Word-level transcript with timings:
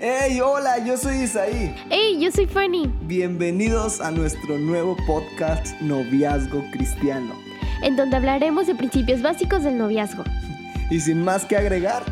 Hey, 0.00 0.38
hola, 0.40 0.78
yo 0.84 0.96
soy 0.96 1.22
Isaí. 1.22 1.74
Hey, 1.90 2.20
yo 2.20 2.30
soy 2.30 2.46
Fanny. 2.46 2.88
Bienvenidos 3.02 4.00
a 4.00 4.12
nuestro 4.12 4.56
nuevo 4.56 4.96
podcast 5.08 5.66
Noviazgo 5.80 6.62
Cristiano. 6.70 7.34
En 7.82 7.96
donde 7.96 8.16
hablaremos 8.16 8.68
de 8.68 8.76
principios 8.76 9.22
básicos 9.22 9.64
del 9.64 9.76
noviazgo. 9.76 10.22
Y 10.90 11.00
sin 11.00 11.22
más 11.24 11.44
que 11.44 11.56
agregar, 11.56 12.02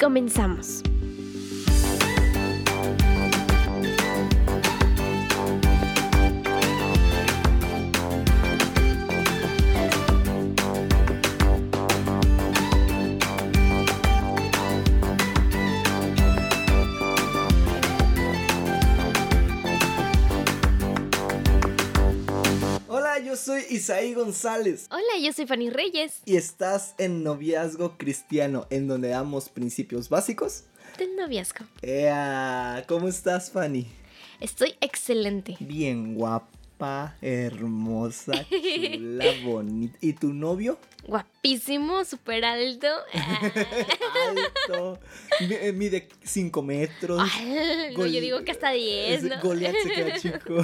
comenzamos. 0.00 0.82
Isaí 23.84 24.14
González. 24.14 24.86
Hola, 24.90 25.02
yo 25.20 25.30
soy 25.34 25.46
Fanny 25.46 25.68
Reyes. 25.68 26.22
Y 26.24 26.36
estás 26.36 26.94
en 26.96 27.22
Noviazgo 27.22 27.98
Cristiano, 27.98 28.66
en 28.70 28.88
donde 28.88 29.08
damos 29.08 29.50
principios 29.50 30.08
básicos 30.08 30.64
del 30.96 31.14
noviazgo. 31.16 31.66
¿Cómo 32.88 33.08
estás, 33.08 33.50
Fanny? 33.50 33.86
Estoy 34.40 34.74
excelente. 34.80 35.58
Bien 35.60 36.14
guapa 36.14 36.48
hermosa, 37.20 38.32
chula, 38.50 39.24
bonita. 39.44 39.98
¿Y 40.00 40.14
tu 40.14 40.32
novio? 40.32 40.78
Guapísimo, 41.06 42.04
súper 42.04 42.44
alto. 42.44 42.86
alto. 44.28 44.98
Eh, 45.40 45.72
mide 45.72 46.08
5 46.22 46.62
metros. 46.62 47.20
yo 47.96 48.04
digo 48.04 48.44
que 48.44 48.52
hasta 48.52 48.70
10. 48.70 49.22
¿no? 49.24 49.40
Goliath 49.42 49.76
se 49.82 49.90
queda 49.90 50.18
chico. 50.20 50.56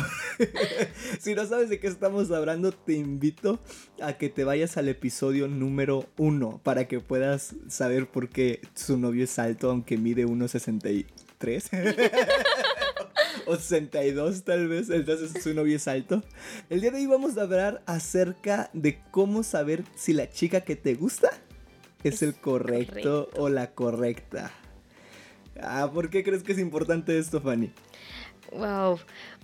si 1.21 1.35
no 1.35 1.47
sabes 1.47 1.69
de 1.69 1.81
qué 1.81 1.87
estamos 1.87 2.31
hablando, 2.31 2.73
te 2.73 2.95
invito 2.95 3.59
a 4.01 4.15
que 4.15 4.29
te 4.29 4.45
vayas 4.45 4.77
al 4.77 4.89
episodio 4.89 5.49
número 5.49 6.07
1 6.17 6.61
para 6.63 6.89
que 6.89 7.01
puedas 7.01 7.55
saber 7.69 8.07
por 8.07 8.29
qué 8.29 8.61
su 8.75 8.99
novio 8.99 9.25
es 9.25 9.39
alto, 9.39 9.71
aunque 9.71 9.97
mide 9.97 10.27
1,63 10.27 12.80
o 13.47 13.57
62 13.57 14.45
tal 14.45 14.69
vez, 14.69 14.91
entonces 14.91 15.43
su 15.43 15.55
novio 15.55 15.77
es 15.77 15.89
alto. 15.89 16.23
El 16.69 16.81
día 16.81 16.91
de 16.91 16.99
hoy 16.99 17.07
vamos 17.07 17.37
a 17.39 17.43
hablar 17.43 17.83
acerca 17.87 18.71
de 18.73 19.01
cómo 19.11 19.43
saber 19.43 19.85
si 19.95 20.13
la 20.13 20.31
chica 20.31 20.63
que 20.63 20.77
te 20.77 20.95
gusta 20.95 21.31
es, 22.03 22.23
el 22.23 22.35
correcto, 22.35 23.29
o 23.37 23.49
la 23.49 23.73
correcta. 23.73 24.53
Ah, 25.63 25.91
¿por 25.93 26.11
qué 26.11 26.25
crees 26.25 26.43
que 26.43 26.53
es 26.53 26.59
importante 26.59 27.19
esto, 27.19 27.41
Fanny? 27.41 27.73
Wow. 28.53 28.99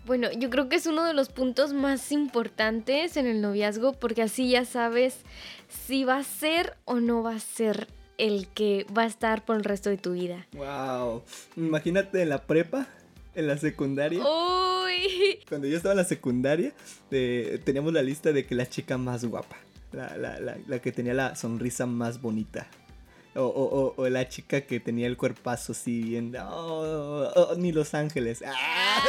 Bueno, 0.06 0.28
yo 0.32 0.50
creo 0.50 0.68
que 0.68 0.76
es 0.76 0.86
uno 0.86 1.04
de 1.04 1.14
los 1.14 1.28
puntos 1.28 1.72
más 1.72 2.12
importantes 2.12 3.16
en 3.16 3.26
el 3.26 3.40
noviazgo 3.40 3.92
porque 3.92 4.22
así 4.22 4.50
ya 4.50 4.64
sabes 4.64 5.18
si 5.68 6.04
va 6.04 6.18
a 6.18 6.24
ser 6.24 6.76
o 6.84 7.00
no 7.00 7.22
va 7.22 7.34
a 7.34 7.40
ser 7.40 7.88
el 8.18 8.48
que 8.48 8.86
va 8.96 9.02
a 9.02 9.06
estar 9.06 9.44
por 9.44 9.56
el 9.56 9.64
resto 9.64 9.90
de 9.90 9.98
tu 9.98 10.12
vida. 10.12 10.46
Wow. 10.52 11.22
Imagínate 11.56 12.22
en 12.22 12.30
la 12.30 12.46
prepa 12.46 12.88
en 13.36 13.46
la 13.46 13.56
secundaria. 13.58 14.20
Uy. 14.20 15.38
Cuando 15.48 15.68
yo 15.68 15.76
estaba 15.76 15.92
en 15.92 15.98
la 15.98 16.04
secundaria, 16.04 16.72
eh, 17.10 17.60
teníamos 17.64 17.92
la 17.92 18.02
lista 18.02 18.32
de 18.32 18.44
que 18.44 18.54
la 18.54 18.68
chica 18.68 18.98
más 18.98 19.24
guapa, 19.24 19.56
la, 19.92 20.16
la, 20.16 20.56
la, 20.66 20.78
que 20.80 20.90
tenía 20.90 21.14
la 21.14 21.36
sonrisa 21.36 21.86
más 21.86 22.20
bonita. 22.20 22.66
O, 23.34 23.42
o, 23.44 23.94
o, 23.96 24.08
la 24.08 24.26
chica 24.28 24.62
que 24.62 24.80
tenía 24.80 25.06
el 25.06 25.18
cuerpazo 25.18 25.72
así 25.72 26.02
bien. 26.02 26.34
Oh, 26.40 27.54
ni 27.58 27.70
Los 27.70 27.94
Ángeles. 27.94 28.42
Ah. 28.58 29.02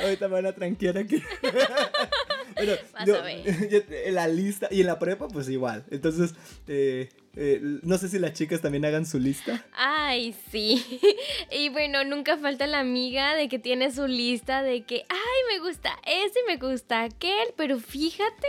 Ahorita 0.00 0.28
me 0.28 0.34
van 0.34 0.46
a 0.46 0.52
tranquear 0.52 0.96
aquí. 0.98 1.22
bueno, 2.58 3.14
en 4.04 4.14
la 4.14 4.28
lista 4.28 4.68
y 4.70 4.80
en 4.80 4.86
la 4.86 4.98
prepa, 4.98 5.28
pues 5.28 5.48
igual. 5.48 5.84
Entonces, 5.90 6.34
eh, 6.66 7.08
eh, 7.40 7.60
no 7.62 7.98
sé 7.98 8.08
si 8.08 8.18
las 8.18 8.32
chicas 8.32 8.60
también 8.60 8.84
hagan 8.84 9.06
su 9.06 9.18
lista. 9.18 9.64
Ay, 9.72 10.34
sí. 10.50 10.84
Y 11.50 11.68
bueno, 11.68 12.04
nunca 12.04 12.36
falta 12.36 12.66
la 12.66 12.80
amiga 12.80 13.34
de 13.34 13.48
que 13.48 13.58
tiene 13.58 13.92
su 13.92 14.06
lista 14.06 14.62
de 14.62 14.82
que, 14.82 15.04
ay, 15.08 15.56
me 15.56 15.60
gusta 15.60 15.90
ese 16.04 16.40
y 16.40 16.50
me 16.50 16.56
gusta 16.56 17.04
aquel, 17.04 17.48
pero 17.56 17.78
fíjate 17.78 18.48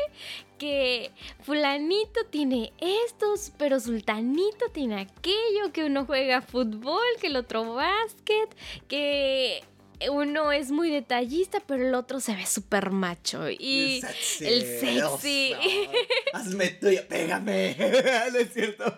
que 0.58 1.12
fulanito 1.42 2.26
tiene 2.30 2.74
estos, 2.80 3.52
pero 3.58 3.80
sultanito 3.80 4.70
tiene 4.74 5.02
aquello, 5.02 5.72
que 5.72 5.86
uno 5.86 6.06
juega 6.06 6.42
fútbol, 6.42 7.00
que 7.22 7.28
el 7.28 7.36
otro 7.36 7.76
básquet, 7.76 8.56
que 8.88 9.64
uno 10.08 10.52
es 10.52 10.72
muy 10.72 10.90
detallista, 10.90 11.62
pero 11.66 11.88
el 11.88 11.96
otro 11.96 12.20
se 12.20 12.36
ve 12.36 12.46
súper 12.46 12.92
macho. 12.92 13.50
Y 13.50 14.02
el 14.40 14.62
sexy. 14.62 15.54
Hazme 16.34 16.70
tuyo, 16.70 17.02
pégame. 17.08 17.76
no 18.32 18.40
es 18.40 18.54
cierto. 18.54 18.96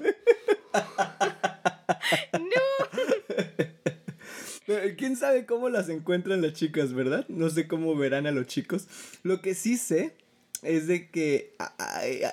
no. 2.34 2.62
¿Quién 4.98 5.16
sabe 5.16 5.46
cómo 5.46 5.70
las 5.70 5.90
encuentran 5.90 6.42
las 6.42 6.54
chicas, 6.54 6.94
verdad? 6.94 7.26
No 7.28 7.50
sé 7.50 7.68
cómo 7.68 7.96
verán 7.96 8.28
a 8.28 8.32
los 8.32 8.48
chicos. 8.48 8.88
Lo 9.24 9.42
que 9.42 9.56
sí 9.56 9.78
sé 9.78 10.16
es 10.62 10.88
de 10.88 11.10
que 11.10 11.56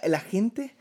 la 0.06 0.20
gente 0.20 0.74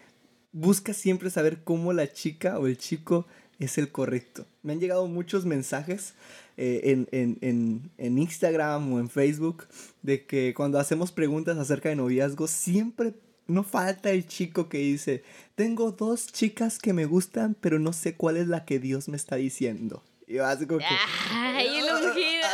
busca 0.52 0.94
siempre 0.94 1.30
saber 1.30 1.64
cómo 1.64 1.94
la 1.94 2.12
chica 2.12 2.60
o 2.60 2.68
el 2.68 2.78
chico 2.78 3.28
es 3.60 3.78
el 3.78 3.92
correcto. 3.92 4.46
Me 4.64 4.74
han 4.74 4.80
llegado 4.80 5.08
muchos 5.08 5.46
mensajes 5.46 6.14
eh, 6.58 7.06
en, 7.12 8.18
Instagram 8.18 8.94
o 8.94 9.00
en 9.00 9.10
Facebook 9.10 9.66
de 10.02 10.26
que 10.26 10.54
cuando 10.56 10.80
hacemos 10.80 11.12
preguntas 11.12 11.58
acerca 11.58 11.90
de 11.90 11.96
noviazgo, 11.96 12.48
siempre 12.48 13.14
no 13.48 13.64
falta 13.64 14.12
el 14.12 14.28
chico 14.28 14.70
que 14.70 14.80
dice, 14.80 15.24
tengo 15.56 15.92
dos 15.92 16.28
chicas 16.28 16.80
que 16.80 16.94
me 16.94 17.06
gustan, 17.06 17.56
pero 17.60 17.80
no 17.80 17.94
sé 17.94 18.16
cuál 18.16 18.38
es 18.38 18.48
la 18.48 18.66
que 18.66 18.80
Dios 18.80 19.08
me 19.08 19.18
está 19.18 19.38
diciendo. 19.38 20.04
Y 20.28 20.38
vas 20.38 20.58
como 20.66 20.80
que... 20.80 20.86
Ay, 21.32 21.68
el 21.78 21.88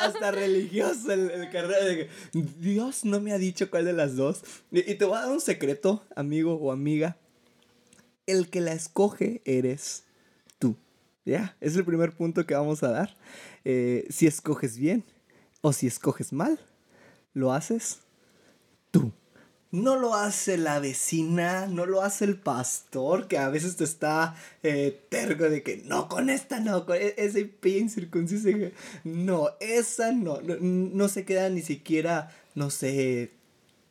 Hasta 0.01 0.31
religioso 0.31 1.11
el, 1.11 1.31
el 1.31 1.49
carrera 1.49 1.83
de 1.83 1.97
que 1.97 2.09
Dios 2.59 3.03
no 3.03 3.19
me 3.19 3.31
ha 3.31 3.39
dicho 3.39 3.71
cuál 3.71 3.85
de 3.85 3.93
las 3.93 4.15
dos. 4.15 4.43
y 4.71 4.93
te 4.93 5.05
voy 5.05 5.17
a 5.17 5.21
dar 5.21 5.31
un 5.31 5.41
secreto, 5.41 6.03
amigo 6.15 6.53
o 6.53 6.71
amiga. 6.71 7.17
El 8.27 8.49
que 8.49 8.61
la 8.61 8.73
escoge 8.73 9.41
eres 9.45 10.03
ya, 11.25 11.55
es 11.61 11.75
el 11.75 11.85
primer 11.85 12.11
punto 12.13 12.45
que 12.45 12.53
vamos 12.53 12.83
a 12.83 12.91
dar. 12.91 13.15
Eh, 13.63 14.05
si 14.09 14.27
escoges 14.27 14.77
bien 14.77 15.03
o 15.61 15.71
si 15.71 15.87
escoges 15.87 16.33
mal, 16.33 16.59
lo 17.33 17.53
haces 17.53 18.01
tú. 18.91 19.11
No 19.71 19.95
lo 19.95 20.13
hace 20.13 20.57
la 20.57 20.79
vecina, 20.79 21.65
no 21.65 21.87
lo 21.87 22.03
hace 22.03 22.25
el 22.25 22.37
pastor, 22.37 23.27
que 23.27 23.39
a 23.39 23.49
veces 23.49 23.75
te 23.75 23.83
está 23.83 24.35
eh, 24.61 25.01
tergo 25.09 25.49
de 25.49 25.63
que 25.63 25.77
no, 25.77 26.07
con 26.09 26.29
esta 26.29 26.59
no, 26.59 26.85
con 26.85 26.97
e-, 26.97 27.15
ese 27.17 27.45
pin 27.45 27.89
circunciso. 27.89 28.49
No, 29.03 29.49
esa 29.59 30.11
no, 30.11 30.41
no, 30.41 30.57
no 30.59 31.07
se 31.07 31.25
queda 31.25 31.49
ni 31.49 31.63
siquiera, 31.63 32.29
no 32.53 32.69
sé, 32.69 33.31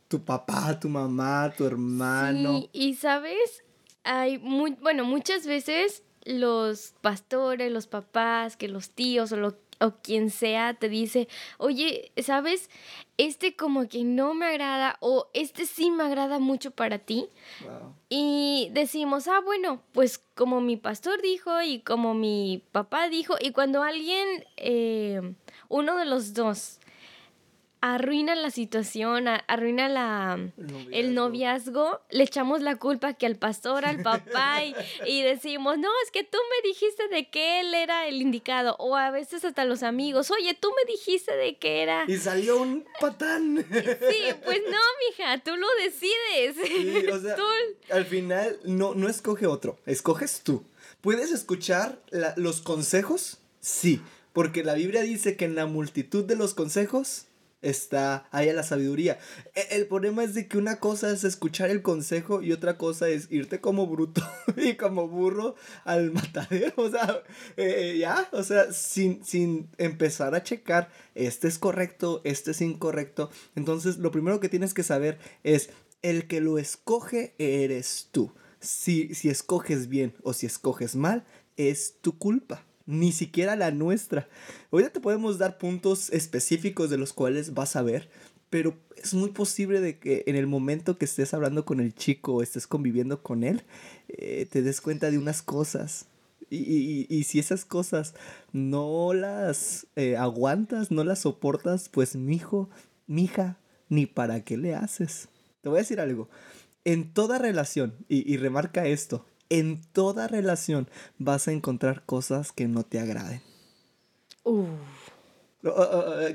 tu 0.06 0.22
papá, 0.22 0.78
tu 0.78 0.88
mamá, 0.88 1.53
tu 1.56 1.64
hermano. 1.64 2.60
Sí, 2.60 2.70
y 2.72 2.94
sabes, 2.94 3.64
hay 4.04 4.38
muy, 4.38 4.76
bueno, 4.81 5.04
muchas 5.04 5.47
veces 5.47 6.04
los 6.25 6.94
pastores, 7.00 7.71
los 7.72 7.87
papás, 7.87 8.56
que 8.56 8.69
los 8.69 8.91
tíos 8.91 9.33
o, 9.33 9.37
lo, 9.37 9.56
o 9.81 9.93
quien 10.03 10.31
sea 10.31 10.75
te 10.75 10.88
dice, 10.88 11.28
oye, 11.59 12.12
¿sabes? 12.22 12.71
Este 13.19 13.56
como 13.56 13.88
que 13.88 14.05
no 14.05 14.34
me 14.34 14.47
agrada 14.47 14.97
o 15.00 15.28
este 15.34 15.66
sí 15.66 15.91
me 15.91 16.05
agrada 16.05 16.38
mucho 16.38 16.71
para 16.71 16.99
ti. 16.99 17.28
Y 18.09 18.71
decimos, 18.72 19.28
ah, 19.28 19.41
bueno, 19.44 19.82
pues 19.93 20.19
como 20.34 20.61
mi 20.61 20.77
pastor 20.77 21.21
dijo 21.22 21.62
y 21.62 21.81
como 21.81 22.15
mi 22.15 22.62
papá 22.72 23.09
dijo, 23.09 23.34
y 23.41 23.53
cuando 23.53 23.82
alguien, 23.82 24.26
eh, 24.56 25.35
uno 25.69 25.96
de 25.96 26.05
los 26.05 26.35
dos, 26.35 26.79
arruina 27.82 28.37
la 28.37 28.52
situación, 28.52 29.26
arruina 29.26 29.88
la, 29.88 30.38
el, 30.93 31.14
noviazgo. 31.14 32.00
le 32.11 32.23
echamos 32.23 32.62
la 32.62 32.76
culpa 32.76 33.12
que 33.14 33.26
al 33.26 33.34
pastor, 33.34 33.84
al 33.84 34.02
papá 34.02 34.61
y, 35.06 35.23
decimos, 35.23 35.79
no, 35.79 35.88
es 36.05 36.12
que 36.12 36.23
tú 36.23 36.38
me 36.38 36.69
dijiste 36.69 37.08
de 37.08 37.29
que 37.29 37.61
él 37.61 37.75
era 37.75 38.06
el 38.06 38.23
indicado. 38.23 38.76
O 38.79 38.96
a 38.96 39.11
veces 39.11 39.44
hasta 39.44 39.64
los 39.64 39.82
amigos, 39.82 40.31
oye, 40.31 40.55
tú 40.55 40.70
me 40.70 40.90
dijiste 40.93 41.37
de 41.37 41.56
que 41.56 41.82
era... 41.82 42.05
Y 42.06 42.19
salió 42.19 42.62
un 42.62 42.87
patán. 43.00 43.67
Sí, 44.12 44.34
pues 44.44 44.61
no, 44.70 44.79
mija, 45.08 45.38
tú 45.43 45.56
lo 45.56 45.67
decides. 45.82 46.56
o 47.12 47.20
sea, 47.20 47.37
al 47.90 48.05
final 48.05 48.58
no, 48.64 48.94
no 48.94 49.08
escoge 49.08 49.46
otro, 49.46 49.79
escoges 49.87 50.43
tú. 50.43 50.64
¿Puedes 51.00 51.32
escuchar 51.32 52.00
los 52.37 52.61
consejos? 52.61 53.38
Sí, 53.61 54.00
porque 54.32 54.62
la 54.62 54.75
Biblia 54.75 55.02
dice 55.02 55.37
que 55.37 55.46
en 55.46 55.56
la 55.56 55.67
multitud 55.67 56.25
de 56.25 56.37
los 56.37 56.55
consejos 56.55 57.26
está 57.62 58.26
haya 58.31 58.53
la 58.53 58.62
sabiduría. 58.62 59.19
E- 59.55 59.69
El 59.76 59.87
problema 59.87 60.25
es 60.25 60.35
de 60.35 60.47
que 60.49 60.59
una 60.59 60.79
cosa 60.81 61.11
es 61.11 61.25
escuchar 61.25 61.70
el 61.70 61.82
consejo 61.82 62.43
y 62.43 62.53
otra 62.53 62.76
cosa 62.76 63.09
es 63.09 63.29
irte 63.31 63.61
como 63.61 63.87
bruto 63.87 64.23
y 64.56 64.75
como 64.75 65.09
burro 65.09 65.55
al 65.85 66.11
matadero. 66.12 66.75
O 66.76 66.91
sea, 66.91 67.23
eh, 67.56 67.97
ya, 67.99 68.29
o 68.32 68.43
sea, 68.43 68.73
sin, 68.73 69.25
sin 69.25 69.69
empezar 69.79 70.35
a 70.35 70.43
checar, 70.43 70.91
este 71.14 71.49
es 71.49 71.59
correcto, 71.59 72.20
este 72.25 72.50
es 72.50 72.61
incorrecto. 72.61 73.31
Entonces, 73.55 73.99
lo 73.99 74.11
primero 74.11 74.41
que 74.41 74.49
tienes 74.49 74.75
que 74.75 74.82
saber 74.82 75.19
es, 75.44 75.70
el 76.03 76.26
que 76.26 76.41
lo 76.41 76.58
escoge 76.58 77.35
eres 77.38 78.08
tú. 78.11 78.32
Si, 78.61 79.15
si 79.15 79.29
escoges 79.29 79.88
bien 79.88 80.15
o 80.23 80.32
si 80.32 80.47
escoges 80.47 80.97
mal, 80.97 81.25
es 81.56 81.94
tu 82.00 82.19
culpa. 82.19 82.65
Ni 82.87 83.12
siquiera 83.12 83.55
la 83.56 83.70
nuestra. 83.70 84.29
Ahorita 84.70 84.93
te 84.93 85.00
podemos 85.00 85.38
dar 85.38 85.58
puntos 85.58 86.11
específicos 86.11 86.90
de 86.90 86.99
los 86.99 87.12
cuales 87.12 87.55
vas 87.55 87.76
a 87.76 87.82
ver, 87.82 88.08
pero 88.50 88.76
es 88.96 89.14
muy 89.14 89.31
posible 89.31 89.81
de 89.81 89.99
que 89.99 90.25
en 90.26 90.37
el 90.37 90.46
momento 90.46 90.99
que 90.99 91.05
estés 91.05 91.32
hablando 91.32 91.64
con 91.64 91.81
el 91.81 91.94
chico 91.94 92.34
o 92.34 92.43
estés 92.43 92.67
conviviendo 92.67 93.23
con 93.23 93.44
él, 93.44 93.62
eh, 94.08 94.46
te 94.50 94.62
des 94.62 94.81
cuenta 94.81 95.11
de 95.11 95.19
unas 95.19 95.43
cosas. 95.43 96.06
Y, 96.50 96.58
y- 96.58 97.06
y 97.08 97.25
si 97.25 97.38
esas 97.38 97.64
cosas 97.64 98.14
no 98.52 99.14
las 99.14 99.87
eh, 99.96 100.17
aguantas, 100.17 100.90
no 100.90 101.02
las 101.05 101.20
soportas, 101.20 101.88
pues 101.88 102.14
mijo, 102.17 102.69
mija, 103.06 103.58
ni 103.88 104.06
para 104.06 104.44
qué 104.44 104.56
le 104.58 104.75
haces. 104.75 105.29
Te 105.62 105.69
voy 105.69 105.79
a 105.79 105.82
decir 105.82 106.00
algo. 106.00 106.29
En 106.84 107.12
toda 107.14 107.38
relación, 107.38 107.94
y, 108.08 108.31
y 108.31 108.37
remarca 108.37 108.87
esto, 108.87 109.25
en 109.60 109.81
toda 109.93 110.28
relación 110.28 110.88
vas 111.19 111.46
a 111.49 111.52
encontrar 111.52 112.04
cosas 112.06 112.52
que 112.52 112.66
no 112.69 112.84
te 112.84 112.99
agraden. 113.00 113.43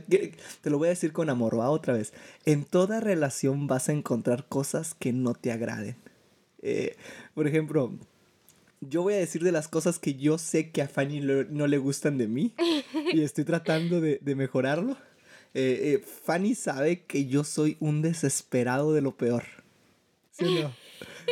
Que- 0.10 0.34
Te 0.62 0.70
lo 0.70 0.78
voy 0.78 0.88
a 0.88 0.90
decir 0.92 1.12
con 1.14 1.30
amor, 1.30 1.60
va 1.60 1.70
otra 1.70 1.94
vez. 1.94 2.14
En 2.46 2.64
toda 2.64 3.00
relación 3.00 3.68
vas 3.68 3.90
a 3.90 3.94
encontrar 3.94 4.46
cosas 4.48 4.94
que 4.94 5.12
no 5.14 5.34
te 5.34 5.52
agraden. 5.52 5.96
Eh, 6.62 6.96
por 7.34 7.48
ejemplo, 7.48 7.92
yo 8.82 9.02
voy 9.02 9.16
a 9.16 9.18
decir 9.18 9.44
de 9.44 9.52
las 9.52 9.68
cosas 9.68 10.00
que 10.00 10.14
yo 10.16 10.38
sé 10.38 10.70
que 10.72 10.82
a 10.82 10.88
Fanny 10.88 11.20
no 11.20 11.68
le 11.68 11.78
gustan 11.78 12.18
de 12.18 12.28
mí 12.28 12.54
y 13.14 13.22
estoy 13.22 13.44
tratando 13.44 14.00
de, 14.00 14.20
de 14.22 14.36
mejorarlo. 14.36 14.96
Eh, 15.54 16.00
eh, 16.04 16.06
Fanny 16.24 16.54
sabe 16.56 17.02
que 17.06 17.26
yo 17.26 17.44
soy 17.44 17.78
un 17.80 18.02
desesperado 18.02 18.94
de 18.94 19.02
lo 19.02 19.18
peor. 19.18 19.44
¿Sí 20.32 20.46
o 20.46 20.52
no? 20.52 20.87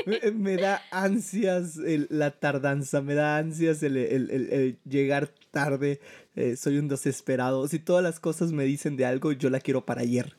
Me, 0.05 0.31
me 0.31 0.57
da 0.57 0.81
ansias 0.91 1.77
el- 1.77 2.07
la 2.09 2.31
tardanza, 2.31 3.01
me 3.01 3.15
da 3.15 3.37
ansias 3.37 3.81
el, 3.83 3.97
el- 3.97 4.29
el- 4.31 4.77
llegar 4.87 5.31
tarde, 5.51 5.99
eh, 6.35 6.55
soy 6.55 6.77
un 6.77 6.87
desesperado. 6.87 7.67
Si 7.67 7.79
todas 7.79 8.03
las 8.03 8.19
cosas 8.19 8.51
me 8.51 8.65
dicen 8.65 8.97
de 8.97 9.05
algo, 9.05 9.31
yo 9.31 9.49
la 9.49 9.59
quiero 9.59 9.85
para 9.85 10.01
ayer. 10.01 10.35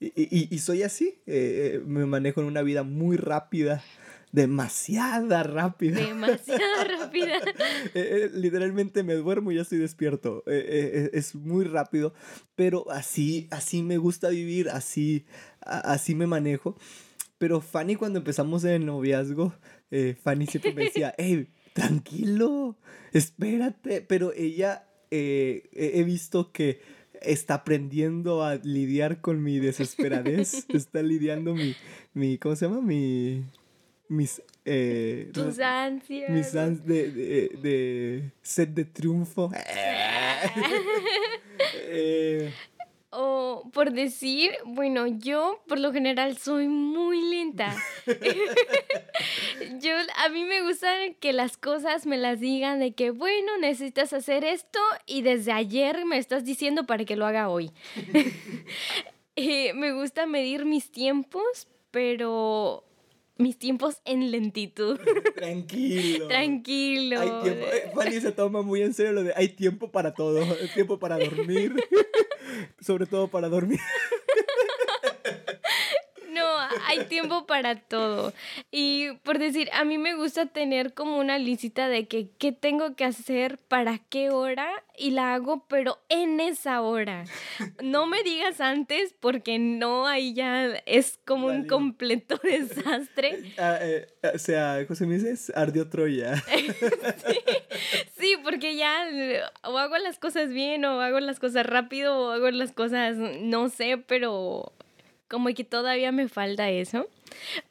Y, 0.00 0.06
y- 0.16 0.48
y 0.50 0.58
soy 0.58 0.82
así, 0.82 1.18
eh, 1.26 1.74
eh, 1.76 1.82
me 1.86 2.04
manejo 2.06 2.40
en 2.40 2.46
una 2.48 2.62
vida 2.62 2.82
muy 2.82 3.16
rápida, 3.16 3.82
demasiada 4.32 5.42
rápida. 5.44 6.00
Demasiado 6.00 6.84
rápida. 7.00 7.38
Eh, 7.94 8.24
eh, 8.24 8.30
literalmente 8.34 9.02
me 9.04 9.14
duermo 9.14 9.52
y 9.52 9.56
ya 9.56 9.62
estoy 9.62 9.78
despierto. 9.78 10.42
Eh, 10.46 11.10
es 11.12 11.34
muy 11.34 11.64
rápido, 11.64 12.12
pero 12.56 12.90
así, 12.90 13.46
así 13.50 13.82
me 13.82 13.98
gusta 13.98 14.28
vivir, 14.30 14.68
así, 14.70 15.24
a- 15.60 15.92
así 15.92 16.14
me 16.16 16.26
manejo. 16.26 16.76
Pero 17.38 17.60
Fanny 17.60 17.96
cuando 17.96 18.18
empezamos 18.20 18.64
el 18.64 18.86
noviazgo, 18.86 19.54
eh, 19.90 20.16
Fanny 20.22 20.46
siempre 20.46 20.72
me 20.74 20.84
decía, 20.84 21.14
hey, 21.18 21.48
tranquilo, 21.72 22.76
espérate. 23.12 24.00
Pero 24.02 24.32
ella, 24.34 24.86
eh, 25.10 25.68
he 25.72 26.02
visto 26.04 26.52
que 26.52 26.80
está 27.20 27.54
aprendiendo 27.54 28.42
a 28.44 28.56
lidiar 28.56 29.20
con 29.20 29.42
mi 29.42 29.58
desesperadez, 29.58 30.66
está 30.74 31.02
lidiando 31.02 31.54
mi, 31.54 31.74
mi, 32.12 32.38
¿cómo 32.38 32.54
se 32.56 32.66
llama? 32.66 32.80
Mi, 32.80 33.44
mis, 34.08 34.42
eh, 34.64 35.30
Tus 35.32 35.58
ansias. 35.58 36.30
mis 36.30 36.54
ans 36.54 36.84
de, 36.86 37.10
de, 37.10 37.48
de 37.62 38.32
sed 38.42 38.68
de 38.68 38.84
triunfo. 38.84 39.50
Eh, 41.86 42.50
O 43.10 43.43
por 43.74 43.92
decir, 43.92 44.52
bueno, 44.64 45.06
yo 45.06 45.62
por 45.68 45.78
lo 45.78 45.92
general 45.92 46.38
soy 46.38 46.68
muy 46.68 47.20
lenta. 47.20 47.76
yo 49.80 49.92
a 50.24 50.28
mí 50.30 50.44
me 50.44 50.62
gusta 50.62 50.88
que 51.20 51.32
las 51.32 51.56
cosas 51.56 52.06
me 52.06 52.16
las 52.16 52.40
digan 52.40 52.78
de 52.78 52.92
que, 52.92 53.10
bueno, 53.10 53.58
necesitas 53.58 54.12
hacer 54.12 54.44
esto 54.44 54.78
y 55.06 55.22
desde 55.22 55.52
ayer 55.52 56.04
me 56.04 56.16
estás 56.16 56.44
diciendo 56.44 56.84
para 56.86 57.04
que 57.04 57.16
lo 57.16 57.26
haga 57.26 57.48
hoy. 57.48 57.72
Eh, 59.36 59.72
me 59.74 59.92
gusta 59.92 60.26
medir 60.26 60.64
mis 60.64 60.92
tiempos, 60.92 61.66
pero 61.90 62.83
mis 63.36 63.58
tiempos 63.58 64.00
en 64.04 64.30
lentitud. 64.30 64.98
tranquilo. 65.34 66.28
Tranquilo. 66.28 67.20
Hay 67.20 67.30
tiempo. 67.42 67.66
eh, 67.72 67.90
Fanny 67.94 68.20
se 68.20 68.32
toma 68.32 68.62
muy 68.62 68.82
en 68.82 68.94
serio 68.94 69.12
lo 69.12 69.22
de 69.22 69.32
hay 69.36 69.48
tiempo 69.48 69.90
para 69.90 70.14
todo. 70.14 70.42
Hay 70.42 70.68
tiempo 70.74 70.98
para 70.98 71.18
dormir. 71.18 71.74
Sobre 72.80 73.06
todo 73.06 73.28
para 73.28 73.48
dormir. 73.48 73.80
No, 76.34 76.58
hay 76.86 77.04
tiempo 77.06 77.46
para 77.46 77.76
todo. 77.76 78.32
Y 78.70 79.12
por 79.22 79.38
decir, 79.38 79.68
a 79.72 79.84
mí 79.84 79.98
me 79.98 80.14
gusta 80.14 80.46
tener 80.46 80.94
como 80.94 81.18
una 81.18 81.38
listita 81.38 81.88
de 81.88 82.06
que 82.06 82.30
qué 82.38 82.52
tengo 82.52 82.96
que 82.96 83.04
hacer, 83.04 83.58
para 83.68 83.98
qué 83.98 84.30
hora, 84.30 84.68
y 84.96 85.10
la 85.10 85.34
hago, 85.34 85.66
pero 85.68 85.98
en 86.08 86.40
esa 86.40 86.80
hora. 86.82 87.24
No 87.82 88.06
me 88.06 88.22
digas 88.22 88.60
antes, 88.60 89.14
porque 89.18 89.58
no, 89.58 90.06
ahí 90.06 90.34
ya 90.34 90.66
es 90.86 91.18
como 91.24 91.46
un 91.48 91.66
completo 91.66 92.40
desastre. 92.42 93.42
Ah, 93.56 93.78
eh, 93.80 94.06
o 94.34 94.38
sea, 94.38 94.84
José 94.86 95.06
me 95.06 95.14
dices, 95.14 95.52
ardió 95.54 95.88
Troya. 95.88 96.42
Sí, 98.18 98.36
porque 98.42 98.76
ya 98.76 99.06
o 99.64 99.76
hago 99.76 99.98
las 99.98 100.18
cosas 100.18 100.48
bien, 100.48 100.84
o 100.84 101.00
hago 101.00 101.20
las 101.20 101.38
cosas 101.40 101.66
rápido, 101.66 102.18
o 102.18 102.30
hago 102.30 102.50
las 102.50 102.72
cosas, 102.72 103.16
no 103.16 103.68
sé, 103.68 103.98
pero 103.98 104.72
como 105.34 105.48
que 105.52 105.64
todavía 105.64 106.12
me 106.12 106.28
falta 106.28 106.70
eso. 106.70 107.08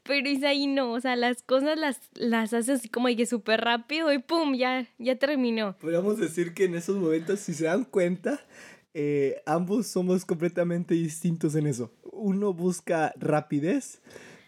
Pero 0.03 0.27
Isaí 0.27 0.67
no, 0.67 0.91
o 0.91 0.99
sea, 0.99 1.15
las 1.15 1.41
cosas 1.43 1.79
las, 1.79 1.97
las 2.13 2.53
hace 2.53 2.73
así 2.73 2.89
como 2.89 3.07
que 3.07 3.25
súper 3.25 3.61
rápido 3.61 4.11
y 4.11 4.19
pum, 4.19 4.53
ya, 4.53 4.85
ya 4.99 5.15
terminó. 5.15 5.77
Podríamos 5.77 6.17
decir 6.17 6.53
que 6.53 6.65
en 6.65 6.75
esos 6.75 6.97
momentos, 6.97 7.39
si 7.39 7.53
se 7.53 7.63
dan 7.63 7.85
cuenta, 7.85 8.41
eh, 8.93 9.41
ambos 9.45 9.87
somos 9.87 10.25
completamente 10.25 10.93
distintos 10.93 11.55
en 11.55 11.67
eso. 11.67 11.89
Uno 12.11 12.53
busca 12.53 13.13
rapidez 13.17 14.01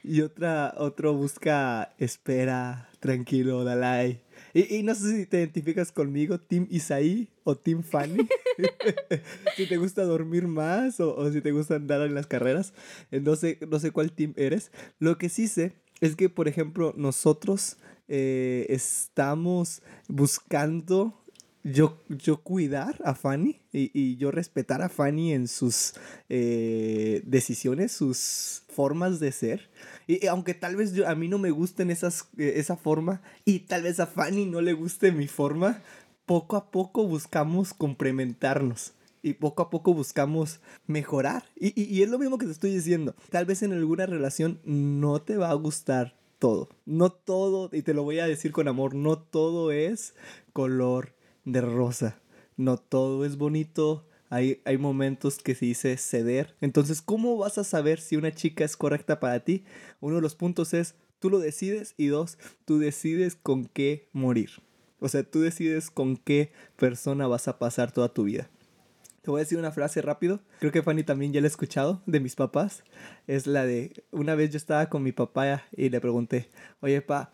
y 0.03 0.19
otra, 0.19 0.73
otro 0.75 1.13
busca 1.13 1.95
espera, 1.97 2.89
tranquilo, 2.99 3.63
Dalai. 3.63 4.24
Y, 4.53 4.75
y 4.77 4.83
no 4.83 4.95
sé 4.95 5.17
si 5.17 5.25
te 5.25 5.37
identificas 5.39 5.91
conmigo, 5.91 6.39
Team 6.39 6.67
Isaí 6.69 7.29
o 7.43 7.55
Team 7.55 7.83
Fanny. 7.83 8.27
si 9.57 9.65
te 9.67 9.77
gusta 9.77 10.03
dormir 10.03 10.47
más 10.47 10.99
o, 10.99 11.15
o 11.15 11.31
si 11.31 11.41
te 11.41 11.51
gusta 11.51 11.75
andar 11.75 12.01
en 12.01 12.13
las 12.15 12.27
carreras. 12.27 12.73
Eh, 13.11 13.19
No 13.19 13.35
sé, 13.35 13.59
no 13.69 13.79
sé 13.79 13.91
cuál 13.91 14.11
team 14.11 14.33
eres. 14.37 14.71
Lo 14.99 15.17
que 15.17 15.29
sí 15.29 15.47
sé 15.47 15.73
es 16.01 16.15
que, 16.15 16.29
por 16.29 16.47
ejemplo, 16.47 16.93
nosotros 16.97 17.77
eh, 18.07 18.65
estamos 18.69 19.81
buscando 20.07 21.21
yo, 21.65 21.97
yo 22.09 22.37
cuidar 22.43 22.95
a 23.03 23.15
Fanny 23.15 23.59
y, 23.73 23.89
y 23.99 24.17
yo 24.17 24.29
respetar 24.31 24.81
a 24.83 24.89
Fanny 24.89 25.33
en 25.33 25.47
sus 25.47 25.93
eh, 26.29 27.23
decisiones, 27.25 27.91
sus 27.91 28.63
formas 28.69 29.19
de 29.19 29.31
ser. 29.31 29.69
Y, 30.07 30.27
aunque 30.27 30.53
tal 30.53 30.75
vez 30.75 30.93
yo, 30.93 31.07
a 31.09 31.15
mí 31.15 31.27
no 31.27 31.39
me 31.39 31.49
gusten 31.51 31.89
esas, 31.89 32.29
eh, 32.37 32.53
esa 32.57 32.77
forma 32.77 33.21
y 33.45 33.59
tal 33.61 33.81
vez 33.83 33.99
a 33.99 34.07
Fanny 34.07 34.45
no 34.45 34.61
le 34.61 34.73
guste 34.73 35.11
mi 35.11 35.27
forma, 35.27 35.81
poco 36.27 36.55
a 36.55 36.69
poco 36.71 37.07
buscamos 37.07 37.73
complementarnos. 37.73 38.93
Y 39.23 39.33
poco 39.33 39.63
a 39.63 39.71
poco 39.71 39.91
buscamos 39.95 40.59
mejorar. 40.85 41.45
Y, 41.55 41.69
y- 41.81 41.85
y 41.85 42.03
es 42.03 42.09
lo 42.09 42.19
mismo 42.19 42.37
que 42.37 42.45
te 42.45 42.51
estoy 42.51 42.71
diciendo. 42.71 43.15
Tal 43.31 43.45
vez 43.47 43.63
en 43.63 43.73
alguna 43.73 44.05
relación 44.05 44.59
no 44.65 45.19
te 45.19 45.35
va 45.37 45.49
a 45.49 45.55
gustar 45.55 46.15
todo. 46.37 46.69
No 46.85 47.09
todo, 47.11 47.71
y 47.73 47.81
te 47.81 47.95
lo 47.95 48.03
voy 48.03 48.19
a 48.19 48.27
decir 48.27 48.51
con 48.51 48.67
amor, 48.67 48.93
no 48.93 49.17
todo 49.17 49.71
es 49.71 50.13
color 50.53 51.14
de 51.45 51.61
rosa. 51.61 52.19
No 52.57 52.77
todo 52.77 53.25
es 53.25 53.37
bonito. 53.37 54.07
Hay, 54.29 54.61
hay 54.65 54.77
momentos 54.77 55.37
que 55.37 55.55
se 55.55 55.65
dice 55.65 55.97
ceder. 55.97 56.55
Entonces, 56.59 57.01
¿cómo 57.01 57.37
vas 57.37 57.57
a 57.57 57.63
saber 57.63 57.99
si 58.01 58.17
una 58.17 58.33
chica 58.33 58.65
es 58.65 58.75
correcta 58.75 59.19
para 59.19 59.39
ti? 59.41 59.63
Uno 60.01 60.15
de 60.15 60.21
los 60.21 60.35
puntos 60.35 60.73
es, 60.73 60.95
tú 61.19 61.29
lo 61.29 61.39
decides. 61.39 61.93
Y 61.97 62.07
dos, 62.07 62.37
tú 62.65 62.79
decides 62.79 63.35
con 63.35 63.65
qué 63.65 64.09
morir. 64.11 64.49
O 64.99 65.07
sea, 65.07 65.23
tú 65.23 65.41
decides 65.41 65.91
con 65.91 66.17
qué 66.17 66.51
persona 66.77 67.27
vas 67.27 67.47
a 67.47 67.59
pasar 67.59 67.91
toda 67.91 68.13
tu 68.13 68.23
vida. 68.23 68.49
Te 69.21 69.31
voy 69.31 69.39
a 69.39 69.43
decir 69.43 69.57
una 69.57 69.71
frase 69.71 70.01
rápido. 70.01 70.39
Creo 70.59 70.71
que 70.71 70.83
Fanny 70.83 71.03
también 71.03 71.33
ya 71.33 71.41
la 71.41 71.47
ha 71.47 71.49
escuchado 71.49 72.01
de 72.05 72.19
mis 72.19 72.35
papás. 72.35 72.83
Es 73.25 73.47
la 73.47 73.65
de, 73.65 74.03
una 74.11 74.35
vez 74.35 74.51
yo 74.51 74.57
estaba 74.57 74.87
con 74.87 75.01
mi 75.01 75.11
papá 75.11 75.63
y 75.75 75.89
le 75.89 75.99
pregunté, 75.99 76.49
oye, 76.79 77.01
pa, 77.01 77.31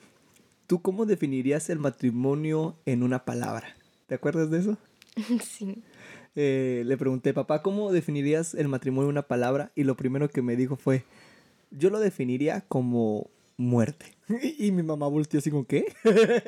¿tú 0.68 0.82
cómo 0.82 1.06
definirías 1.06 1.70
el 1.70 1.80
matrimonio 1.80 2.78
en 2.86 3.04
una 3.04 3.26
palabra? 3.26 3.76
¿Te 4.12 4.16
acuerdas 4.16 4.52
de 4.52 4.60
eso? 4.60 4.78
Sí. 5.42 5.82
eh, 6.36 6.84
le 6.86 6.98
pregunté, 6.98 7.34
papá, 7.34 7.62
¿cómo 7.62 7.94
definirías 7.94 8.56
el 8.56 8.68
matrimonio 8.68 9.08
en 9.08 9.14
una 9.14 9.22
palabra? 9.22 9.72
Y 9.74 9.86
lo 9.86 9.96
primero 9.96 10.28
que 10.28 10.42
me 10.42 10.58
dijo 10.58 10.76
fue, 10.76 11.06
yo 11.70 11.90
lo 11.90 12.02
definiría 12.02 12.60
como 12.68 13.30
muerte. 13.56 14.08
Y 14.60 14.74
mi 14.74 14.84
mamá 14.84 15.08
volteó 15.08 15.40
así 15.40 15.50
como, 15.50 15.66
¿qué? 15.66 15.94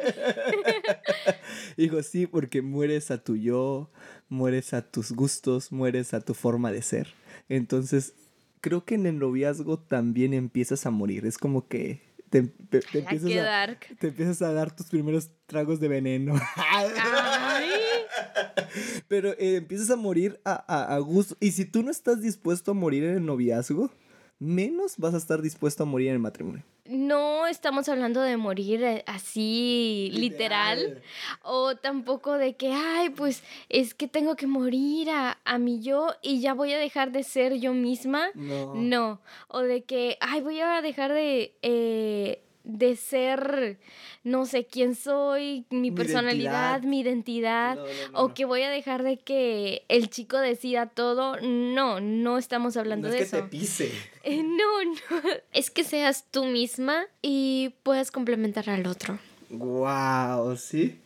Dijo, 1.77 2.03
sí, 2.03 2.27
porque 2.27 2.61
mueres 2.61 3.11
a 3.11 3.23
tu 3.23 3.37
yo, 3.37 3.89
mueres 4.27 4.73
a 4.73 4.81
tus 4.81 5.13
gustos, 5.13 5.71
mueres 5.71 6.13
a 6.13 6.19
tu 6.19 6.33
forma 6.33 6.69
de 6.69 6.81
ser. 6.81 7.13
Entonces, 7.47 8.11
creo 8.59 8.83
que 8.83 8.95
en 8.95 9.05
el 9.05 9.19
noviazgo 9.19 9.79
también 9.79 10.33
empiezas 10.33 10.85
a 10.85 10.91
morir. 10.91 11.25
Es 11.25 11.37
como 11.37 11.65
que 11.69 12.01
te, 12.41 12.41
te- 12.41 12.79
te 12.79 12.97
Ay, 12.97 13.01
empiezas, 13.01 13.29
qué 13.29 13.39
a, 13.39 13.77
te 13.99 14.07
empiezas 14.07 14.41
a 14.41 14.51
dar 14.51 14.75
tus 14.75 14.87
primeros 14.87 15.29
tragos 15.45 15.79
de 15.79 15.87
veneno. 15.87 16.33
Ay. 16.55 17.69
Pero 19.07 19.33
eh, 19.33 19.57
empiezas 19.57 19.91
a 19.91 19.95
morir 19.95 20.39
a, 20.43 20.53
a, 20.67 20.95
a 20.95 20.99
gusto. 20.99 21.37
Y 21.39 21.51
si 21.51 21.65
tú 21.65 21.83
no 21.83 21.91
estás 21.91 22.21
dispuesto 22.21 22.71
a 22.71 22.73
morir 22.73 23.03
en 23.03 23.17
el 23.17 23.25
noviazgo, 23.25 23.91
menos 24.43 24.97
vas 24.97 25.13
a 25.13 25.17
estar 25.17 25.41
dispuesto 25.41 25.83
a 25.83 25.85
morir 25.85 26.09
en 26.09 26.13
el 26.15 26.19
matrimonio. 26.19 26.63
No 26.85 27.47
estamos 27.47 27.87
hablando 27.87 28.21
de 28.21 28.35
morir 28.35 28.83
eh, 28.83 29.03
así 29.07 30.11
literal. 30.13 31.01
O 31.41 31.75
tampoco 31.77 32.33
de 32.33 32.55
que, 32.55 32.73
ay, 32.73 33.09
pues 33.09 33.41
es 33.69 33.93
que 33.93 34.09
tengo 34.09 34.35
que 34.35 34.47
morir 34.47 35.09
a, 35.09 35.39
a 35.45 35.57
mi 35.57 35.81
yo 35.81 36.09
y 36.21 36.41
ya 36.41 36.53
voy 36.53 36.73
a 36.73 36.77
dejar 36.77 37.13
de 37.13 37.23
ser 37.23 37.53
yo 37.55 37.73
misma. 37.73 38.27
No. 38.35 38.75
No. 38.75 39.21
O 39.47 39.61
de 39.61 39.83
que, 39.83 40.17
ay, 40.19 40.41
voy 40.41 40.59
a 40.59 40.81
dejar 40.81 41.13
de, 41.13 41.55
eh, 41.61 42.43
de 42.63 42.95
ser, 42.95 43.77
no 44.23 44.45
sé 44.45 44.65
quién 44.65 44.95
soy, 44.95 45.65
mi, 45.69 45.89
Mi 45.89 45.91
personalidad, 45.91 46.81
identidad. 46.81 46.89
mi 46.89 46.99
identidad. 47.01 47.75
No, 47.75 47.81
no, 47.83 48.11
no, 48.13 48.19
o 48.21 48.33
que 48.33 48.45
voy 48.45 48.61
a 48.61 48.69
dejar 48.69 49.03
de 49.03 49.17
que 49.19 49.83
el 49.89 50.09
chico 50.09 50.37
decida 50.37 50.85
todo. 50.87 51.37
No, 51.41 51.99
no 51.99 52.37
estamos 52.37 52.77
hablando 52.77 53.09
No 53.09 53.13
es 53.13 53.19
de 53.19 53.25
que 53.29 53.37
eso. 53.37 53.37
te 53.45 53.49
pise. 53.49 53.91
Eh, 54.25 54.41
no, 54.41 54.83
no. 54.85 55.21
Es 55.51 55.69
que 55.69 55.83
seas 55.83 56.25
tú 56.31 56.45
misma 56.45 57.03
y 57.21 57.75
puedas 57.83 58.09
complementar 58.09 58.69
al 58.69 58.87
otro. 58.87 59.19
Wow, 59.49 60.55
sí. 60.55 60.99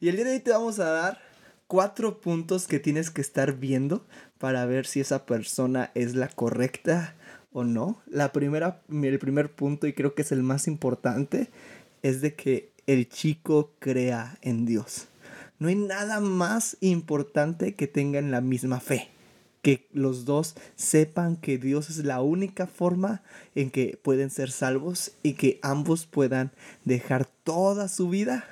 Y 0.00 0.08
el 0.08 0.16
día 0.16 0.24
de 0.26 0.32
hoy 0.32 0.40
te 0.40 0.50
vamos 0.50 0.78
a 0.78 0.90
dar 0.90 1.22
cuatro 1.66 2.20
puntos 2.20 2.66
que 2.66 2.78
tienes 2.78 3.10
que 3.10 3.20
estar 3.22 3.54
viendo 3.54 4.06
para 4.38 4.66
ver 4.66 4.86
si 4.86 5.00
esa 5.00 5.24
persona 5.26 5.90
es 5.94 6.14
la 6.14 6.28
correcta 6.28 7.14
o 7.58 7.64
no. 7.64 8.00
La 8.06 8.32
primera, 8.32 8.82
el 8.90 9.18
primer 9.18 9.52
punto, 9.52 9.86
y 9.86 9.92
creo 9.92 10.14
que 10.14 10.22
es 10.22 10.32
el 10.32 10.42
más 10.42 10.66
importante, 10.66 11.48
es 12.02 12.20
de 12.20 12.34
que 12.34 12.72
el 12.86 13.08
chico 13.08 13.72
crea 13.78 14.38
en 14.42 14.64
Dios. 14.64 15.08
No 15.58 15.68
hay 15.68 15.74
nada 15.74 16.20
más 16.20 16.76
importante 16.80 17.74
que 17.74 17.86
tengan 17.86 18.30
la 18.30 18.40
misma 18.40 18.80
fe. 18.80 19.08
Que 19.60 19.88
los 19.92 20.24
dos 20.24 20.54
sepan 20.76 21.36
que 21.36 21.58
Dios 21.58 21.90
es 21.90 21.98
la 22.04 22.22
única 22.22 22.66
forma 22.66 23.22
en 23.56 23.70
que 23.70 23.98
pueden 24.00 24.30
ser 24.30 24.52
salvos 24.52 25.12
y 25.22 25.34
que 25.34 25.58
ambos 25.62 26.06
puedan 26.06 26.52
dejar 26.84 27.26
toda 27.26 27.88
su 27.88 28.08
vida 28.08 28.44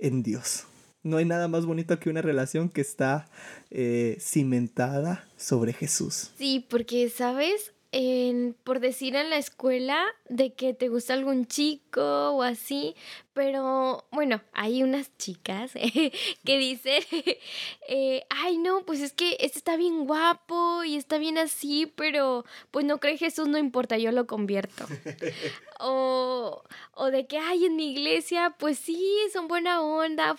en 0.00 0.22
Dios. 0.24 0.64
No 1.02 1.16
hay 1.16 1.24
nada 1.24 1.48
más 1.48 1.64
bonito 1.64 1.98
que 1.98 2.10
una 2.10 2.20
relación 2.20 2.68
que 2.68 2.82
está 2.82 3.26
eh, 3.70 4.18
cimentada 4.20 5.24
sobre 5.36 5.72
Jesús. 5.72 6.32
Sí, 6.36 6.66
porque, 6.68 7.08
¿sabes? 7.08 7.72
En- 7.92 8.54
por 8.62 8.78
decir 8.78 9.16
en 9.16 9.30
la 9.30 9.36
escuela 9.36 10.04
de 10.28 10.52
que 10.54 10.74
te 10.74 10.88
gusta 10.88 11.12
algún 11.14 11.46
chico 11.46 12.30
o 12.30 12.42
así, 12.42 12.94
pero 13.32 14.04
bueno, 14.12 14.42
hay 14.52 14.84
unas 14.84 15.10
chicas 15.18 15.72
que 16.44 16.58
dicen, 16.58 17.02
eh, 17.88 18.22
ay 18.30 18.58
no, 18.58 18.84
pues 18.86 19.00
es 19.00 19.12
que 19.12 19.36
este 19.40 19.58
está 19.58 19.76
bien 19.76 20.06
guapo 20.06 20.84
y 20.84 20.94
está 20.96 21.18
bien 21.18 21.36
así, 21.36 21.92
pero 21.96 22.44
pues 22.70 22.84
no 22.84 22.98
cree 23.00 23.18
Jesús, 23.18 23.48
no 23.48 23.58
importa, 23.58 23.98
yo 23.98 24.12
lo 24.12 24.26
convierto. 24.28 24.86
O, 25.82 26.62
o 26.94 27.10
de 27.10 27.26
que, 27.26 27.38
ay, 27.38 27.64
en 27.64 27.76
mi 27.76 27.92
iglesia, 27.92 28.54
pues 28.58 28.78
sí, 28.78 29.16
son 29.32 29.48
buena 29.48 29.80
onda, 29.80 30.36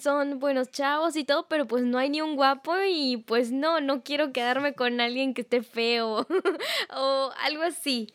son 0.00 0.38
buenos 0.38 0.70
chavos 0.70 1.16
y 1.16 1.24
todo, 1.24 1.46
pero 1.48 1.66
pues 1.66 1.82
no 1.82 1.98
hay 1.98 2.10
ni 2.10 2.20
un 2.20 2.36
guapo 2.36 2.74
y 2.88 3.16
pues 3.18 3.50
no, 3.50 3.80
no 3.80 4.02
quiero 4.02 4.32
quedarme 4.32 4.74
con 4.74 5.00
alguien 5.00 5.34
que 5.34 5.42
esté 5.42 5.62
feo 5.62 6.26
o 6.96 7.30
algo 7.42 7.62
así. 7.62 8.12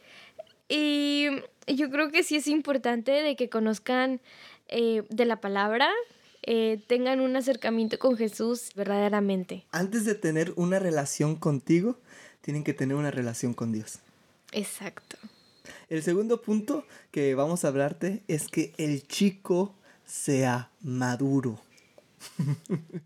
Y 0.70 1.28
yo 1.68 1.90
creo 1.90 2.12
que 2.12 2.24
sí 2.24 2.38
es 2.38 2.48
importante 2.48 3.12
de 3.12 3.36
que 3.36 3.50
conozcan 3.50 4.22
eh, 4.68 5.04
de 5.10 5.26
la 5.26 5.42
palabra, 5.42 5.90
eh, 6.44 6.80
tengan 6.88 7.20
un 7.20 7.36
acercamiento 7.36 8.00
con 8.00 8.16
Jesús 8.16 8.70
verdaderamente. 8.76 9.66
Antes 9.72 10.06
de 10.06 10.16
tener 10.16 10.54
una 10.56 10.80
relación 10.80 11.36
contigo, 11.36 11.98
tienen 12.42 12.64
que 12.64 12.74
tener 12.74 12.96
una 12.96 13.12
relación 13.12 13.54
con 13.54 13.72
Dios. 13.72 14.00
Exacto. 14.52 15.18
El 15.89 16.04
segundo 16.04 16.42
punto 16.42 16.86
que 17.12 17.36
vamos 17.36 17.66
a 17.66 17.70
hablarte 17.70 18.22
es 18.28 18.48
que 18.48 18.74
el 18.78 19.08
chico 19.08 19.75
sea 20.06 20.72
maduro. 20.82 21.60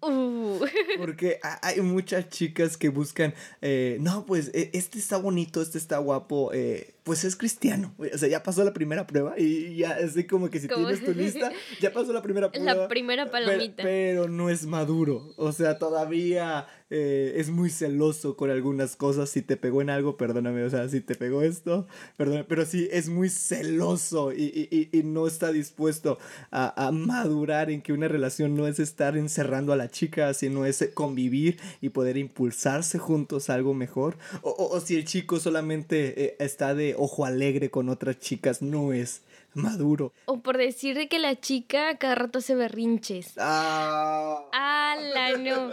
Uh. 0.01 0.59
Porque 0.97 1.39
ha- 1.43 1.59
hay 1.65 1.81
muchas 1.81 2.29
chicas 2.29 2.77
que 2.77 2.89
buscan, 2.89 3.33
eh, 3.61 3.97
no, 4.01 4.25
pues 4.25 4.51
e- 4.53 4.69
este 4.73 4.99
está 4.99 5.17
bonito, 5.17 5.61
este 5.61 5.77
está 5.77 5.97
guapo, 5.99 6.51
eh, 6.53 6.92
pues 7.03 7.23
es 7.25 7.35
cristiano. 7.35 7.93
O 7.97 8.17
sea, 8.17 8.29
ya 8.29 8.43
pasó 8.43 8.63
la 8.63 8.73
primera 8.73 9.05
prueba 9.05 9.37
y 9.37 9.75
ya 9.77 9.91
así 10.03 10.23
como 10.25 10.49
que 10.49 10.59
si 10.59 10.67
tienes 10.67 11.03
tu 11.03 11.13
lista, 11.13 11.51
ya 11.81 11.91
pasó 11.91 12.13
la 12.13 12.21
primera 12.21 12.49
prueba. 12.51 12.73
La 12.73 12.87
primera 12.87 13.29
Pero, 13.29 13.45
palomita. 13.45 13.83
pero 13.83 14.27
no 14.29 14.49
es 14.49 14.65
maduro. 14.65 15.33
O 15.37 15.51
sea, 15.51 15.77
todavía 15.79 16.65
eh, 16.89 17.33
es 17.37 17.49
muy 17.49 17.69
celoso 17.69 18.37
con 18.37 18.49
algunas 18.51 18.95
cosas. 18.95 19.29
Si 19.29 19.41
te 19.41 19.57
pegó 19.57 19.81
en 19.81 19.89
algo, 19.89 20.15
perdóname. 20.15 20.63
O 20.63 20.69
sea, 20.69 20.87
si 20.87 21.01
te 21.01 21.15
pegó 21.15 21.41
esto, 21.41 21.87
perdóname. 22.17 22.45
Pero 22.45 22.65
sí, 22.65 22.87
es 22.91 23.09
muy 23.09 23.29
celoso 23.29 24.31
y, 24.31 24.43
y- 24.43 24.67
y- 24.93 24.99
y 24.99 25.03
no 25.03 25.27
está 25.27 25.51
dispuesto 25.51 26.17
a, 26.51 26.87
a 26.87 26.91
madurar 26.91 27.69
en 27.69 27.81
que 27.81 27.93
una 27.93 28.07
relación 28.07 28.55
no 28.55 28.67
es 28.67 28.79
estar 28.79 29.17
encerrando 29.17 29.73
a 29.73 29.75
la 29.75 29.89
chica, 29.89 30.33
sino 30.33 30.65
es 30.65 30.87
convivir 30.93 31.59
y 31.81 31.89
poder 31.89 32.17
impulsarse 32.17 32.97
juntos 32.99 33.49
a 33.49 33.55
algo 33.55 33.73
mejor. 33.73 34.17
O, 34.41 34.49
o- 34.51 34.75
o 34.75 34.79
si 34.79 34.95
el 34.95 35.05
chico 35.05 35.39
solamente 35.39 36.23
eh, 36.25 36.35
está 36.39 36.73
de 36.75 36.92
ojo 36.97 37.25
alegre 37.25 37.69
con 37.69 37.89
otras 37.89 38.19
chicas, 38.19 38.61
no 38.61 38.93
es 38.93 39.21
maduro. 39.53 40.13
O 40.25 40.39
por 40.39 40.57
decir 40.57 40.95
de 40.95 41.07
que 41.07 41.19
la 41.19 41.39
chica 41.39 41.97
cada 41.97 42.15
rato 42.15 42.39
hace 42.39 42.55
berrinches. 42.55 43.33
Ah. 43.37 44.43
¡Hala, 44.51 45.37
no! 45.37 45.71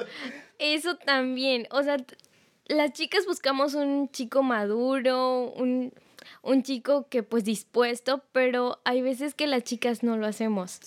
Eso 0.58 0.96
también. 0.96 1.66
O 1.70 1.82
sea, 1.82 1.96
las 2.66 2.92
chicas 2.92 3.26
buscamos 3.26 3.74
un 3.74 4.10
chico 4.10 4.42
maduro, 4.42 5.52
un, 5.56 5.92
un 6.42 6.62
chico 6.62 7.06
que 7.08 7.22
pues 7.22 7.44
dispuesto, 7.44 8.22
pero 8.32 8.80
hay 8.84 9.02
veces 9.02 9.34
que 9.34 9.46
las 9.46 9.64
chicas 9.64 10.02
no 10.02 10.16
lo 10.16 10.26
hacemos. 10.26 10.80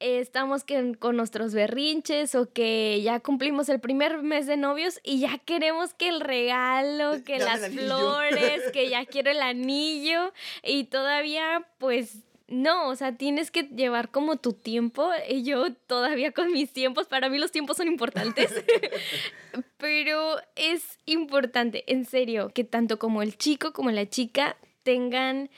Eh, 0.00 0.18
Estamos 0.20 0.64
que- 0.64 0.94
con 0.98 1.16
nuestros 1.16 1.54
berrinches 1.54 2.34
o 2.34 2.52
que 2.52 3.00
ya 3.02 3.20
cumplimos 3.20 3.68
el 3.68 3.80
primer 3.80 4.22
mes 4.22 4.46
de 4.46 4.56
novios 4.56 5.00
y 5.02 5.20
ya 5.20 5.38
queremos 5.38 5.94
que 5.94 6.08
el 6.08 6.20
regalo, 6.20 7.22
que 7.24 7.38
Dame 7.38 7.60
las 7.60 7.70
flores, 7.70 8.62
que 8.72 8.88
ya 8.90 9.06
quiero 9.06 9.30
el 9.30 9.40
anillo 9.40 10.32
y 10.62 10.84
todavía 10.84 11.66
pues 11.78 12.18
no, 12.46 12.88
o 12.88 12.94
sea, 12.96 13.16
tienes 13.16 13.50
que 13.50 13.62
llevar 13.62 14.10
como 14.10 14.36
tu 14.36 14.52
tiempo. 14.52 15.10
Y 15.30 15.44
yo 15.44 15.72
todavía 15.86 16.30
con 16.32 16.52
mis 16.52 16.72
tiempos, 16.72 17.06
para 17.06 17.30
mí 17.30 17.38
los 17.38 17.50
tiempos 17.50 17.78
son 17.78 17.88
importantes. 17.88 18.52
Pero 19.78 20.36
es 20.54 20.98
importante, 21.06 21.84
en 21.90 22.04
serio, 22.04 22.50
que 22.54 22.64
tanto 22.64 22.98
como 22.98 23.22
el 23.22 23.36
chico 23.38 23.72
como 23.72 23.90
la 23.90 24.08
chica 24.08 24.56
tengan 24.82 25.48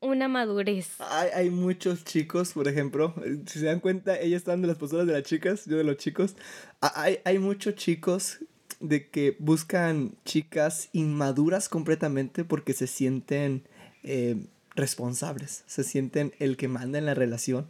una 0.00 0.28
madurez. 0.28 0.88
Hay, 1.00 1.30
hay 1.34 1.50
muchos 1.50 2.04
chicos, 2.04 2.52
por 2.52 2.68
ejemplo, 2.68 3.14
eh, 3.24 3.38
si 3.46 3.58
se 3.60 3.66
dan 3.66 3.80
cuenta, 3.80 4.18
ellas 4.20 4.38
están 4.38 4.60
de 4.62 4.68
las 4.68 4.76
posturas 4.78 5.06
de 5.06 5.12
las 5.12 5.22
chicas, 5.24 5.64
yo 5.66 5.76
de 5.76 5.84
los 5.84 5.96
chicos. 5.96 6.36
Ha- 6.80 7.02
Hay, 7.02 7.18
hay 7.24 7.38
muchos 7.38 7.74
chicos 7.74 8.38
de 8.80 9.08
que 9.08 9.36
buscan 9.40 10.12
chicas 10.24 10.88
inmaduras 10.92 11.68
completamente 11.68 12.44
porque 12.44 12.72
se 12.74 12.86
sienten 12.86 13.64
eh, 14.04 14.36
responsables, 14.76 15.64
se 15.66 15.82
sienten 15.82 16.32
el 16.38 16.56
que 16.56 16.68
manda 16.68 16.98
en 16.98 17.06
la 17.06 17.14
relación. 17.14 17.66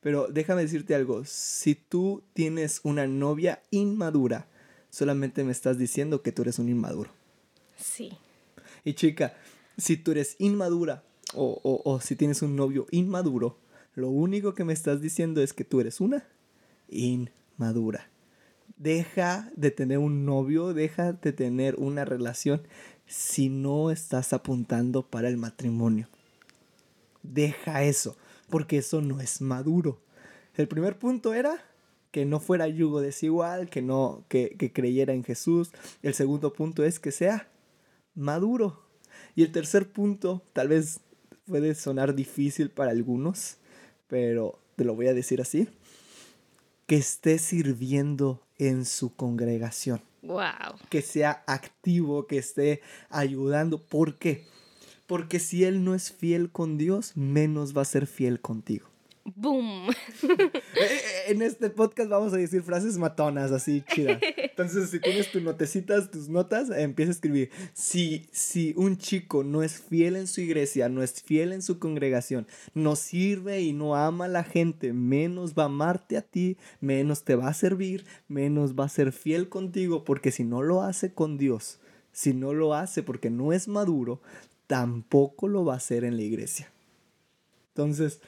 Pero 0.00 0.28
déjame 0.28 0.62
decirte 0.62 0.94
algo, 0.94 1.24
si 1.24 1.74
tú 1.74 2.22
tienes 2.32 2.80
una 2.84 3.06
novia 3.06 3.62
inmadura, 3.70 4.46
solamente 4.90 5.44
me 5.44 5.52
estás 5.52 5.78
diciendo 5.78 6.22
que 6.22 6.32
tú 6.32 6.42
eres 6.42 6.58
un 6.58 6.68
inmaduro. 6.68 7.10
Sí. 7.76 8.12
Y 8.84 8.94
chica, 8.94 9.36
si 9.76 9.96
tú 9.96 10.12
eres 10.12 10.36
inmadura 10.38 11.02
o, 11.34 11.60
o- 11.62 11.82
o 11.90 12.00
si 12.00 12.16
tienes 12.16 12.42
un 12.42 12.56
novio 12.56 12.86
inmaduro, 12.90 13.58
lo 13.94 14.08
único 14.10 14.54
que 14.54 14.64
me 14.64 14.72
estás 14.72 15.00
diciendo 15.00 15.42
es 15.42 15.52
que 15.52 15.64
tú 15.64 15.80
eres 15.80 16.00
una 16.00 16.24
inmadura. 16.88 18.08
Deja 18.76 19.50
de 19.56 19.70
tener 19.70 19.98
un 19.98 20.24
novio, 20.24 20.72
deja 20.72 21.12
de 21.12 21.32
tener 21.32 21.74
una 21.76 22.04
relación 22.04 22.62
si 23.06 23.48
no 23.48 23.90
estás 23.90 24.32
apuntando 24.32 25.02
para 25.06 25.28
el 25.28 25.36
matrimonio. 25.36 26.08
Deja 27.22 27.82
eso, 27.82 28.16
porque 28.48 28.78
eso 28.78 29.00
no 29.02 29.20
es 29.20 29.40
maduro. 29.40 30.00
El 30.54 30.68
primer 30.68 30.98
punto 30.98 31.34
era 31.34 31.62
que 32.10 32.24
no 32.24 32.40
fuera 32.40 32.68
yugo 32.68 33.00
desigual, 33.00 33.68
que 33.68 33.82
no, 33.82 34.24
que, 34.28 34.56
que 34.58 34.72
creyera 34.72 35.12
en 35.12 35.24
Jesús. 35.24 35.70
El 36.02 36.14
segundo 36.14 36.52
punto 36.52 36.84
es 36.84 37.00
que 37.00 37.12
sea 37.12 37.48
maduro. 38.14 38.82
Y 39.34 39.42
el 39.42 39.52
tercer 39.52 39.90
punto, 39.90 40.42
tal 40.52 40.68
vez 40.68 41.00
puede 41.48 41.74
sonar 41.74 42.14
difícil 42.14 42.70
para 42.70 42.90
algunos, 42.90 43.56
pero 44.06 44.58
te 44.76 44.84
lo 44.84 44.94
voy 44.94 45.08
a 45.08 45.14
decir 45.14 45.40
así, 45.40 45.68
que 46.86 46.96
esté 46.96 47.38
sirviendo 47.38 48.42
en 48.58 48.84
su 48.84 49.14
congregación. 49.14 50.00
Wow. 50.22 50.76
Que 50.90 51.02
sea 51.02 51.42
activo, 51.46 52.26
que 52.26 52.38
esté 52.38 52.82
ayudando. 53.08 53.78
¿Por 53.78 54.18
qué? 54.18 54.44
Porque 55.06 55.38
si 55.38 55.64
él 55.64 55.84
no 55.84 55.94
es 55.94 56.12
fiel 56.12 56.50
con 56.50 56.76
Dios, 56.76 57.16
menos 57.16 57.76
va 57.76 57.82
a 57.82 57.86
ser 57.86 58.06
fiel 58.06 58.40
contigo. 58.40 58.87
¡Boom! 59.34 59.90
Eh, 60.80 61.00
en 61.28 61.42
este 61.42 61.70
podcast 61.70 62.08
vamos 62.08 62.32
a 62.32 62.36
decir 62.36 62.62
frases 62.62 62.98
matonas, 62.98 63.50
así 63.50 63.82
chidas. 63.92 64.20
Entonces, 64.36 64.90
si 64.90 65.00
tienes 65.00 65.30
tus 65.30 65.42
notecitas, 65.42 66.10
tus 66.10 66.28
notas, 66.28 66.70
empieza 66.70 67.10
a 67.10 67.14
escribir. 67.14 67.50
Si, 67.74 68.26
si 68.32 68.74
un 68.76 68.96
chico 68.96 69.44
no 69.44 69.62
es 69.62 69.80
fiel 69.80 70.16
en 70.16 70.26
su 70.26 70.40
iglesia, 70.40 70.88
no 70.88 71.02
es 71.02 71.22
fiel 71.22 71.52
en 71.52 71.62
su 71.62 71.78
congregación, 71.78 72.46
no 72.74 72.96
sirve 72.96 73.60
y 73.60 73.72
no 73.72 73.96
ama 73.96 74.26
a 74.26 74.28
la 74.28 74.44
gente, 74.44 74.92
menos 74.92 75.54
va 75.54 75.64
a 75.64 75.66
amarte 75.66 76.16
a 76.16 76.22
ti, 76.22 76.56
menos 76.80 77.24
te 77.24 77.34
va 77.34 77.48
a 77.48 77.54
servir, 77.54 78.06
menos 78.28 78.74
va 78.74 78.84
a 78.84 78.88
ser 78.88 79.12
fiel 79.12 79.48
contigo, 79.48 80.04
porque 80.04 80.30
si 80.30 80.44
no 80.44 80.62
lo 80.62 80.82
hace 80.82 81.12
con 81.12 81.38
Dios, 81.38 81.80
si 82.12 82.32
no 82.34 82.52
lo 82.52 82.74
hace 82.74 83.02
porque 83.02 83.30
no 83.30 83.52
es 83.52 83.68
maduro, 83.68 84.20
tampoco 84.66 85.48
lo 85.48 85.64
va 85.64 85.74
a 85.74 85.78
hacer 85.78 86.04
en 86.04 86.16
la 86.16 86.22
iglesia. 86.22 86.70
Entonces, 87.78 88.20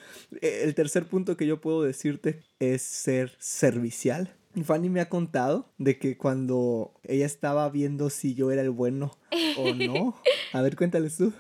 eh, 0.43 0.61
el 0.63 0.77
tercer 0.77 1.07
punto 1.07 1.37
que 1.37 1.45
yo 1.45 1.61
puedo 1.61 1.83
decirte 1.83 2.41
es 2.61 2.83
ser 2.83 3.33
servicial. 3.41 4.33
Fanny 4.63 4.89
me 4.89 5.01
ha 5.01 5.09
contado 5.09 5.73
de 5.77 5.99
que 5.99 6.17
cuando 6.17 6.95
ella 7.03 7.27
estaba 7.27 7.69
viendo 7.69 8.11
si 8.11 8.35
yo 8.35 8.53
era 8.53 8.63
el 8.63 8.71
bueno 8.71 9.19
o 9.57 9.75
no. 9.75 10.15
A 10.53 10.63
ver, 10.63 10.77
cuéntales 10.77 11.17
tú. 11.17 11.33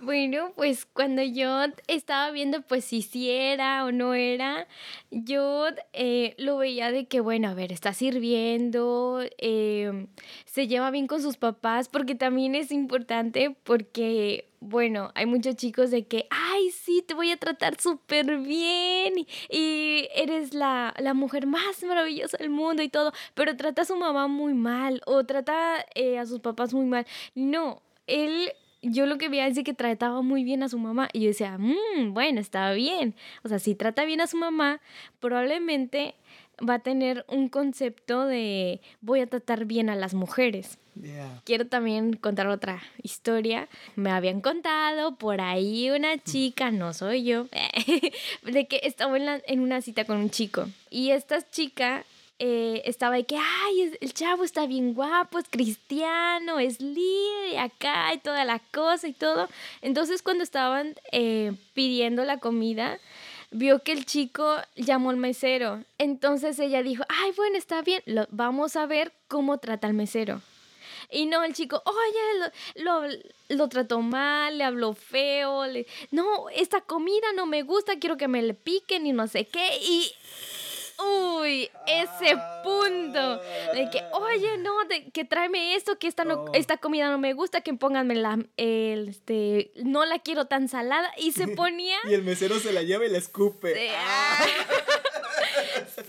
Bueno, 0.00 0.52
pues 0.54 0.86
cuando 0.86 1.22
yo 1.22 1.64
estaba 1.88 2.30
viendo 2.30 2.62
pues 2.62 2.84
si 2.84 3.02
sí 3.02 3.30
era 3.30 3.84
o 3.84 3.90
no 3.90 4.14
era, 4.14 4.68
yo 5.10 5.66
eh, 5.92 6.34
lo 6.38 6.56
veía 6.58 6.92
de 6.92 7.06
que, 7.06 7.18
bueno, 7.20 7.48
a 7.48 7.54
ver, 7.54 7.72
está 7.72 7.92
sirviendo, 7.92 9.20
eh, 9.38 10.06
se 10.44 10.68
lleva 10.68 10.92
bien 10.92 11.08
con 11.08 11.20
sus 11.20 11.36
papás, 11.36 11.88
porque 11.88 12.14
también 12.14 12.54
es 12.54 12.70
importante 12.70 13.56
porque, 13.64 14.48
bueno, 14.60 15.10
hay 15.16 15.26
muchos 15.26 15.56
chicos 15.56 15.90
de 15.90 16.06
que, 16.06 16.28
ay, 16.30 16.70
sí, 16.70 17.02
te 17.06 17.14
voy 17.14 17.32
a 17.32 17.36
tratar 17.36 17.80
súper 17.80 18.38
bien 18.38 19.14
y, 19.50 20.08
eres 20.14 20.54
la, 20.54 20.94
la, 20.98 21.12
mujer 21.14 21.46
más 21.48 21.82
maravillosa 21.82 22.36
del 22.38 22.50
mundo 22.50 22.82
y 22.84 22.88
todo, 22.88 23.12
pero 23.34 23.56
trata 23.56 23.82
a 23.82 23.84
su 23.84 23.96
mamá 23.96 24.28
muy 24.28 24.54
mal 24.54 25.02
o 25.06 25.24
trata 25.24 25.84
eh, 25.96 26.18
a 26.18 26.26
sus 26.26 26.38
papás 26.38 26.72
muy 26.72 26.86
mal. 26.86 27.04
No, 27.34 27.82
él 28.06 28.52
yo 28.82 29.06
lo 29.06 29.18
que 29.18 29.28
veía 29.28 29.46
es 29.46 29.58
que 29.64 29.74
trataba 29.74 30.22
muy 30.22 30.44
bien 30.44 30.62
a 30.62 30.68
su 30.68 30.78
mamá 30.78 31.08
y 31.12 31.20
yo 31.20 31.28
decía, 31.28 31.56
mmm, 31.58 32.12
bueno, 32.12 32.40
estaba 32.40 32.72
bien. 32.72 33.14
O 33.42 33.48
sea, 33.48 33.58
si 33.58 33.74
trata 33.74 34.04
bien 34.04 34.20
a 34.20 34.26
su 34.26 34.36
mamá, 34.36 34.80
probablemente 35.20 36.14
va 36.66 36.74
a 36.74 36.78
tener 36.80 37.24
un 37.28 37.48
concepto 37.48 38.26
de 38.26 38.80
voy 39.00 39.20
a 39.20 39.26
tratar 39.26 39.64
bien 39.64 39.90
a 39.90 39.96
las 39.96 40.14
mujeres. 40.14 40.78
Quiero 41.44 41.66
también 41.68 42.14
contar 42.14 42.48
otra 42.48 42.82
historia. 43.02 43.68
Me 43.94 44.10
habían 44.10 44.40
contado 44.40 45.14
por 45.14 45.40
ahí 45.40 45.90
una 45.90 46.18
chica, 46.18 46.72
no 46.72 46.92
soy 46.92 47.22
yo, 47.22 47.46
de 48.42 48.66
que 48.66 48.80
estaba 48.82 49.16
en, 49.16 49.42
en 49.46 49.60
una 49.60 49.80
cita 49.80 50.04
con 50.04 50.16
un 50.16 50.30
chico. 50.30 50.66
Y 50.90 51.10
esta 51.10 51.40
chica 51.48 52.04
eh, 52.40 52.82
estaba 52.84 53.16
de 53.16 53.24
que, 53.24 53.36
ay, 53.36 53.92
el 54.00 54.14
chavo 54.14 54.44
está 54.44 54.66
bien 54.66 54.94
guapo, 54.94 55.38
es 55.38 55.46
cristiano, 55.50 56.60
es 56.60 56.80
líder 56.80 57.52
y 57.52 57.56
acá 57.56 58.14
y 58.14 58.18
toda 58.18 58.44
la 58.44 58.60
cosa 58.72 59.08
y 59.08 59.12
todo. 59.12 59.48
Entonces 59.82 60.22
cuando 60.22 60.44
estaban 60.44 60.94
eh, 61.10 61.52
pidiendo 61.74 62.24
la 62.24 62.38
comida, 62.38 62.98
vio 63.50 63.82
que 63.82 63.92
el 63.92 64.04
chico 64.06 64.56
llamó 64.76 65.10
al 65.10 65.16
mesero. 65.16 65.82
Entonces 65.98 66.58
ella 66.60 66.82
dijo, 66.82 67.02
ay, 67.08 67.32
bueno, 67.36 67.56
está 67.58 67.82
bien, 67.82 68.02
lo, 68.06 68.26
vamos 68.30 68.76
a 68.76 68.86
ver 68.86 69.12
cómo 69.26 69.58
trata 69.58 69.88
al 69.88 69.94
mesero. 69.94 70.40
Y 71.10 71.26
no, 71.26 71.42
el 71.42 71.54
chico, 71.54 71.82
oye, 71.86 72.52
lo, 72.76 73.02
lo, 73.02 73.16
lo, 73.48 73.68
trató 73.68 74.02
mal, 74.02 74.58
le 74.58 74.64
habló 74.64 74.92
feo, 74.92 75.66
le, 75.66 75.86
no, 76.10 76.50
esta 76.50 76.82
comida 76.82 77.32
no 77.34 77.46
me 77.46 77.62
gusta, 77.62 77.98
quiero 77.98 78.18
que 78.18 78.28
me 78.28 78.42
le 78.42 78.52
piquen 78.52 79.06
y 79.06 79.12
no 79.12 79.26
sé 79.26 79.46
qué. 79.46 79.78
Y 79.80 80.12
uy, 80.98 81.70
ese 81.86 82.36
punto 82.62 83.40
de 83.72 83.88
que, 83.90 84.02
oye, 84.12 84.58
no, 84.58 84.84
de, 84.84 85.10
que 85.10 85.24
tráeme 85.24 85.74
esto, 85.74 85.98
que 85.98 86.06
esta, 86.06 86.24
no, 86.24 86.34
oh. 86.34 86.50
esta 86.52 86.78
comida 86.78 87.10
no 87.10 87.18
me 87.18 87.32
gusta, 87.32 87.60
que 87.60 87.74
pónganme 87.74 88.14
la, 88.14 88.38
este, 88.56 89.72
no 89.76 90.04
la 90.04 90.18
quiero 90.18 90.46
tan 90.46 90.68
salada. 90.68 91.12
Y 91.16 91.32
se 91.32 91.48
ponía... 91.56 91.98
y 92.08 92.14
el 92.14 92.22
mesero 92.22 92.58
se 92.58 92.72
la 92.72 92.82
lleva 92.82 93.06
y 93.06 93.10
la 93.10 93.18
escupe. 93.18 93.74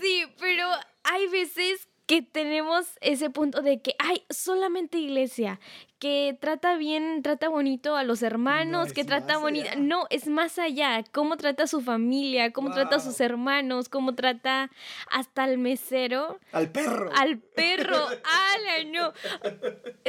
sí, 0.00 0.22
ah. 0.24 0.30
pero 0.38 0.68
hay 1.04 1.28
veces 1.28 1.89
que 2.10 2.22
tenemos 2.22 2.98
ese 3.02 3.30
punto 3.30 3.62
de 3.62 3.80
que 3.80 3.94
hay 4.00 4.24
solamente 4.30 4.98
iglesia, 4.98 5.60
que 6.00 6.36
trata 6.40 6.76
bien, 6.76 7.22
trata 7.22 7.48
bonito 7.48 7.94
a 7.94 8.02
los 8.02 8.24
hermanos, 8.24 8.92
que 8.92 9.04
trata 9.04 9.38
bonito. 9.38 9.68
No, 9.78 10.08
es 10.10 10.26
más 10.26 10.58
allá. 10.58 11.04
Cómo 11.12 11.36
trata 11.36 11.62
a 11.62 11.66
su 11.68 11.82
familia, 11.82 12.50
cómo 12.50 12.72
trata 12.72 12.96
a 12.96 12.98
sus 12.98 13.20
hermanos, 13.20 13.88
cómo 13.88 14.16
trata 14.16 14.72
hasta 15.08 15.44
al 15.44 15.58
mesero. 15.58 16.40
Al 16.50 16.72
perro. 16.72 17.12
Al 17.14 17.38
perro. 17.38 17.94
¡Ala, 18.08 18.90
no! 18.90 19.12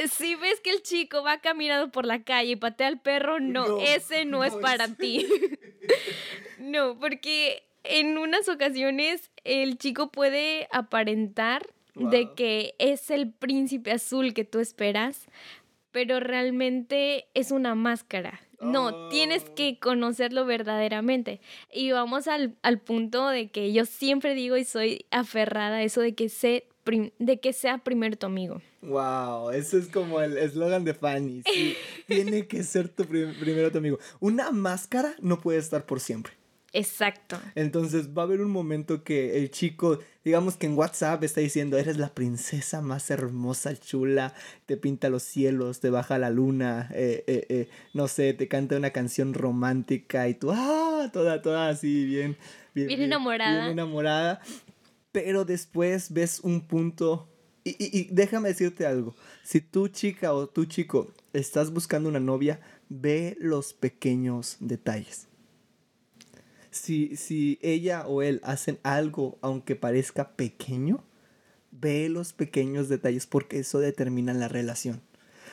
Si 0.08 0.34
ves 0.34 0.58
que 0.58 0.70
el 0.70 0.82
chico 0.82 1.22
va 1.22 1.38
caminando 1.38 1.92
por 1.92 2.04
la 2.04 2.24
calle 2.24 2.50
y 2.50 2.56
patea 2.56 2.88
al 2.88 3.00
perro, 3.00 3.38
no, 3.38 3.78
ese 3.78 4.24
no, 4.24 4.42
es 4.42 4.56
para 4.56 4.88
ti. 4.88 5.24
no, 6.58 6.98
porque 6.98 7.62
en 7.84 8.18
unas 8.18 8.48
ocasiones 8.48 9.30
el 9.44 9.78
chico 9.78 10.10
puede 10.10 10.66
aparentar 10.72 11.64
de 11.94 12.32
que 12.34 12.74
es 12.78 13.10
el 13.10 13.32
príncipe 13.32 13.92
azul 13.92 14.34
que 14.34 14.44
tú 14.44 14.60
esperas, 14.60 15.26
pero 15.90 16.20
realmente 16.20 17.26
es 17.34 17.50
una 17.50 17.74
máscara. 17.74 18.40
No, 18.60 19.08
tienes 19.08 19.44
oh. 19.50 19.54
que 19.54 19.78
conocerlo 19.80 20.46
verdaderamente. 20.46 21.40
Y 21.72 21.90
vamos 21.90 22.28
al, 22.28 22.56
al, 22.62 22.78
punto 22.80 23.28
de 23.28 23.50
que 23.50 23.72
yo 23.72 23.84
siempre 23.84 24.34
digo 24.34 24.56
y 24.56 24.64
soy 24.64 25.04
aferrada 25.10 25.78
a 25.78 25.82
eso 25.82 26.00
de 26.00 26.14
que, 26.14 26.28
sé, 26.28 26.66
de 27.18 27.40
que 27.40 27.52
sea 27.52 27.78
primero 27.78 28.16
tu 28.16 28.26
amigo. 28.26 28.62
Wow, 28.82 29.50
eso 29.50 29.78
es 29.78 29.88
como 29.88 30.20
el 30.20 30.38
eslogan 30.38 30.84
de 30.84 30.94
Fanny. 30.94 31.42
Sí, 31.52 31.76
tiene 32.06 32.46
que 32.46 32.62
ser 32.62 32.88
tu 32.88 33.04
primero 33.04 33.72
tu 33.72 33.78
amigo. 33.78 33.98
Una 34.20 34.52
máscara 34.52 35.14
no 35.20 35.40
puede 35.40 35.58
estar 35.58 35.84
por 35.84 35.98
siempre. 35.98 36.32
Exacto. 36.72 37.38
Entonces 37.54 38.16
va 38.16 38.22
a 38.22 38.24
haber 38.24 38.40
un 38.40 38.50
momento 38.50 39.04
que 39.04 39.38
el 39.38 39.50
chico, 39.50 39.98
digamos 40.24 40.56
que 40.56 40.66
en 40.66 40.76
WhatsApp 40.76 41.22
está 41.22 41.40
diciendo, 41.40 41.76
eres 41.76 41.98
la 41.98 42.08
princesa 42.08 42.80
más 42.80 43.10
hermosa, 43.10 43.76
chula, 43.76 44.34
te 44.64 44.78
pinta 44.78 45.10
los 45.10 45.22
cielos, 45.22 45.80
te 45.80 45.90
baja 45.90 46.18
la 46.18 46.30
luna, 46.30 46.88
eh, 46.94 47.24
eh, 47.26 47.46
eh, 47.50 47.68
no 47.92 48.08
sé, 48.08 48.32
te 48.32 48.48
canta 48.48 48.76
una 48.76 48.90
canción 48.90 49.34
romántica 49.34 50.28
y 50.28 50.34
tú, 50.34 50.50
ah, 50.50 51.10
toda, 51.12 51.42
toda 51.42 51.68
así, 51.68 52.06
bien, 52.06 52.38
bien, 52.74 52.88
bien 52.88 53.02
enamorada. 53.02 53.64
Bien 53.64 53.72
enamorada. 53.72 54.40
Pero 55.12 55.44
después 55.44 56.10
ves 56.10 56.40
un 56.40 56.62
punto, 56.62 57.28
y, 57.64 57.70
y, 57.70 57.98
y 57.98 58.08
déjame 58.10 58.48
decirte 58.48 58.86
algo, 58.86 59.14
si 59.44 59.60
tú 59.60 59.88
chica 59.88 60.32
o 60.32 60.46
tú 60.46 60.64
chico 60.64 61.12
estás 61.34 61.70
buscando 61.70 62.08
una 62.08 62.20
novia, 62.20 62.60
ve 62.88 63.36
los 63.38 63.74
pequeños 63.74 64.56
detalles 64.60 65.28
si, 66.72 67.16
si 67.16 67.58
ella 67.62 68.06
o 68.06 68.22
él 68.22 68.40
hacen 68.42 68.78
algo, 68.82 69.38
aunque 69.40 69.76
parezca 69.76 70.32
pequeño, 70.36 71.04
ve 71.70 72.08
los 72.08 72.32
pequeños 72.32 72.88
detalles 72.88 73.26
porque 73.26 73.60
eso 73.60 73.78
determina 73.78 74.34
la 74.34 74.48
relación. 74.48 75.00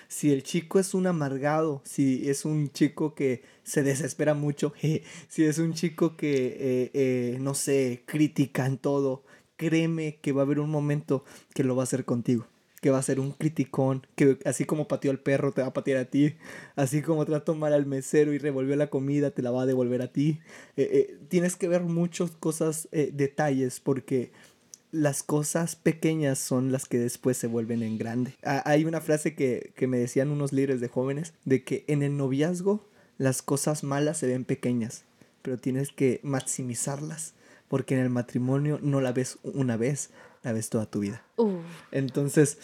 Si 0.07 0.31
el 0.31 0.41
chico 0.41 0.79
es 0.79 0.95
un 0.95 1.05
amargado, 1.05 1.83
si 1.85 2.29
es 2.29 2.43
un 2.45 2.71
chico 2.71 3.13
que 3.13 3.43
se 3.63 3.83
desespera 3.83 4.33
mucho, 4.33 4.73
si 5.27 5.45
es 5.45 5.59
un 5.59 5.73
chico 5.73 6.17
que, 6.17 6.57
eh, 6.59 6.91
eh, 6.93 7.37
no 7.39 7.53
sé, 7.53 8.03
critica 8.07 8.65
en 8.65 8.77
todo, 8.77 9.23
créeme 9.55 10.17
que 10.21 10.31
va 10.31 10.41
a 10.41 10.45
haber 10.45 10.59
un 10.59 10.71
momento 10.71 11.25
que 11.53 11.63
lo 11.63 11.75
va 11.75 11.83
a 11.83 11.85
hacer 11.85 12.05
contigo 12.05 12.47
que 12.81 12.89
va 12.89 12.97
a 12.97 13.03
ser 13.03 13.19
un 13.19 13.31
criticón, 13.31 14.05
que 14.15 14.39
así 14.45 14.65
como 14.65 14.87
pateó 14.87 15.11
al 15.11 15.19
perro 15.19 15.51
te 15.51 15.61
va 15.61 15.67
a 15.67 15.73
patear 15.73 15.97
a 15.99 16.05
ti, 16.05 16.35
así 16.75 17.01
como 17.01 17.25
trató 17.25 17.55
mal 17.55 17.73
al 17.73 17.85
mesero 17.85 18.33
y 18.33 18.37
revolvió 18.37 18.75
la 18.75 18.89
comida 18.89 19.31
te 19.31 19.41
la 19.41 19.51
va 19.51 19.63
a 19.63 19.65
devolver 19.65 20.01
a 20.01 20.11
ti. 20.11 20.39
Eh, 20.77 20.89
eh, 20.91 21.17
tienes 21.27 21.55
que 21.55 21.67
ver 21.67 21.81
muchas 21.81 22.31
cosas, 22.31 22.87
eh, 22.91 23.11
detalles, 23.13 23.79
porque 23.79 24.31
las 24.91 25.21
cosas 25.23 25.75
pequeñas 25.75 26.39
son 26.39 26.71
las 26.71 26.85
que 26.85 26.97
después 26.97 27.37
se 27.37 27.47
vuelven 27.47 27.83
en 27.83 27.97
grande. 27.97 28.35
hay 28.43 28.85
una 28.85 29.01
frase 29.01 29.35
que, 29.35 29.71
que 29.75 29.87
me 29.87 29.99
decían 29.99 30.31
unos 30.31 30.51
líderes 30.51 30.81
de 30.81 30.87
jóvenes, 30.87 31.33
de 31.45 31.63
que 31.63 31.85
en 31.87 32.01
el 32.01 32.17
noviazgo 32.17 32.87
las 33.17 33.41
cosas 33.41 33.83
malas 33.83 34.17
se 34.17 34.27
ven 34.27 34.45
pequeñas, 34.45 35.03
pero 35.41 35.57
tienes 35.57 35.91
que 35.91 36.19
maximizarlas 36.23 37.33
porque 37.69 37.93
en 37.93 38.01
el 38.01 38.09
matrimonio 38.09 38.79
no 38.81 38.99
la 38.99 39.13
ves 39.13 39.37
una 39.43 39.77
vez, 39.77 40.09
ves 40.53 40.69
toda 40.69 40.85
tu 40.85 40.99
vida. 40.99 41.23
Entonces, 41.91 42.59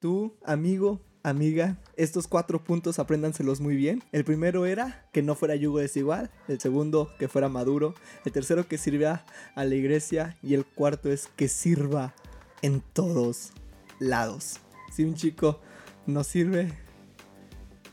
tú, 0.00 0.34
amigo, 0.44 1.00
amiga, 1.22 1.78
estos 1.96 2.26
cuatro 2.26 2.62
puntos 2.62 2.98
apréndanselos 2.98 3.60
muy 3.60 3.76
bien. 3.76 4.02
El 4.12 4.24
primero 4.24 4.66
era 4.66 5.08
que 5.12 5.22
no 5.22 5.34
fuera 5.34 5.54
yugo 5.54 5.78
desigual, 5.78 6.30
el 6.48 6.60
segundo 6.60 7.10
que 7.18 7.28
fuera 7.28 7.48
maduro, 7.48 7.94
el 8.24 8.32
tercero 8.32 8.66
que 8.66 8.78
sirva 8.78 9.24
a 9.54 9.64
la 9.64 9.74
iglesia 9.74 10.36
y 10.42 10.54
el 10.54 10.64
cuarto 10.64 11.10
es 11.10 11.28
que 11.36 11.48
sirva 11.48 12.14
en 12.62 12.82
todos 12.92 13.52
lados. 13.98 14.60
Si 14.92 15.04
un 15.04 15.14
chico 15.14 15.60
no 16.06 16.24
sirve, 16.24 16.72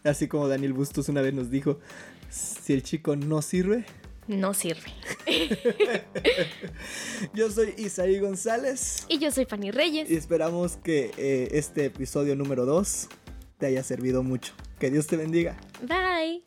así 0.04 0.28
como 0.28 0.47
Daniel 0.47 0.73
Bustos 0.73 1.10
una 1.10 1.21
vez 1.21 1.34
nos 1.34 1.49
dijo, 1.49 1.80
si 2.30 2.73
el 2.73 2.84
chico 2.84 3.15
no 3.15 3.41
sirve, 3.41 3.86
No 4.30 4.54
sirve. 4.54 4.93
yo 7.33 7.51
soy 7.51 7.73
Isaí 7.77 8.19
González 8.19 9.05
Y 9.09 9.19
yo 9.19 9.31
soy 9.31 9.45
Fanny 9.45 9.71
Reyes. 9.71 10.09
y 10.09 10.15
esperamos 10.15 10.77
que 10.77 11.11
eh, 11.17 11.49
este 11.51 11.85
episodio 11.85 12.35
número 12.35 12.65
2 12.65 13.07
te 13.57 13.65
haya 13.67 13.83
servido 13.83 14.23
mucho. 14.23 14.53
Que 14.79 14.89
Dios 14.89 15.07
te 15.07 15.17
bendiga. 15.17 15.57
Bye. 15.81 16.43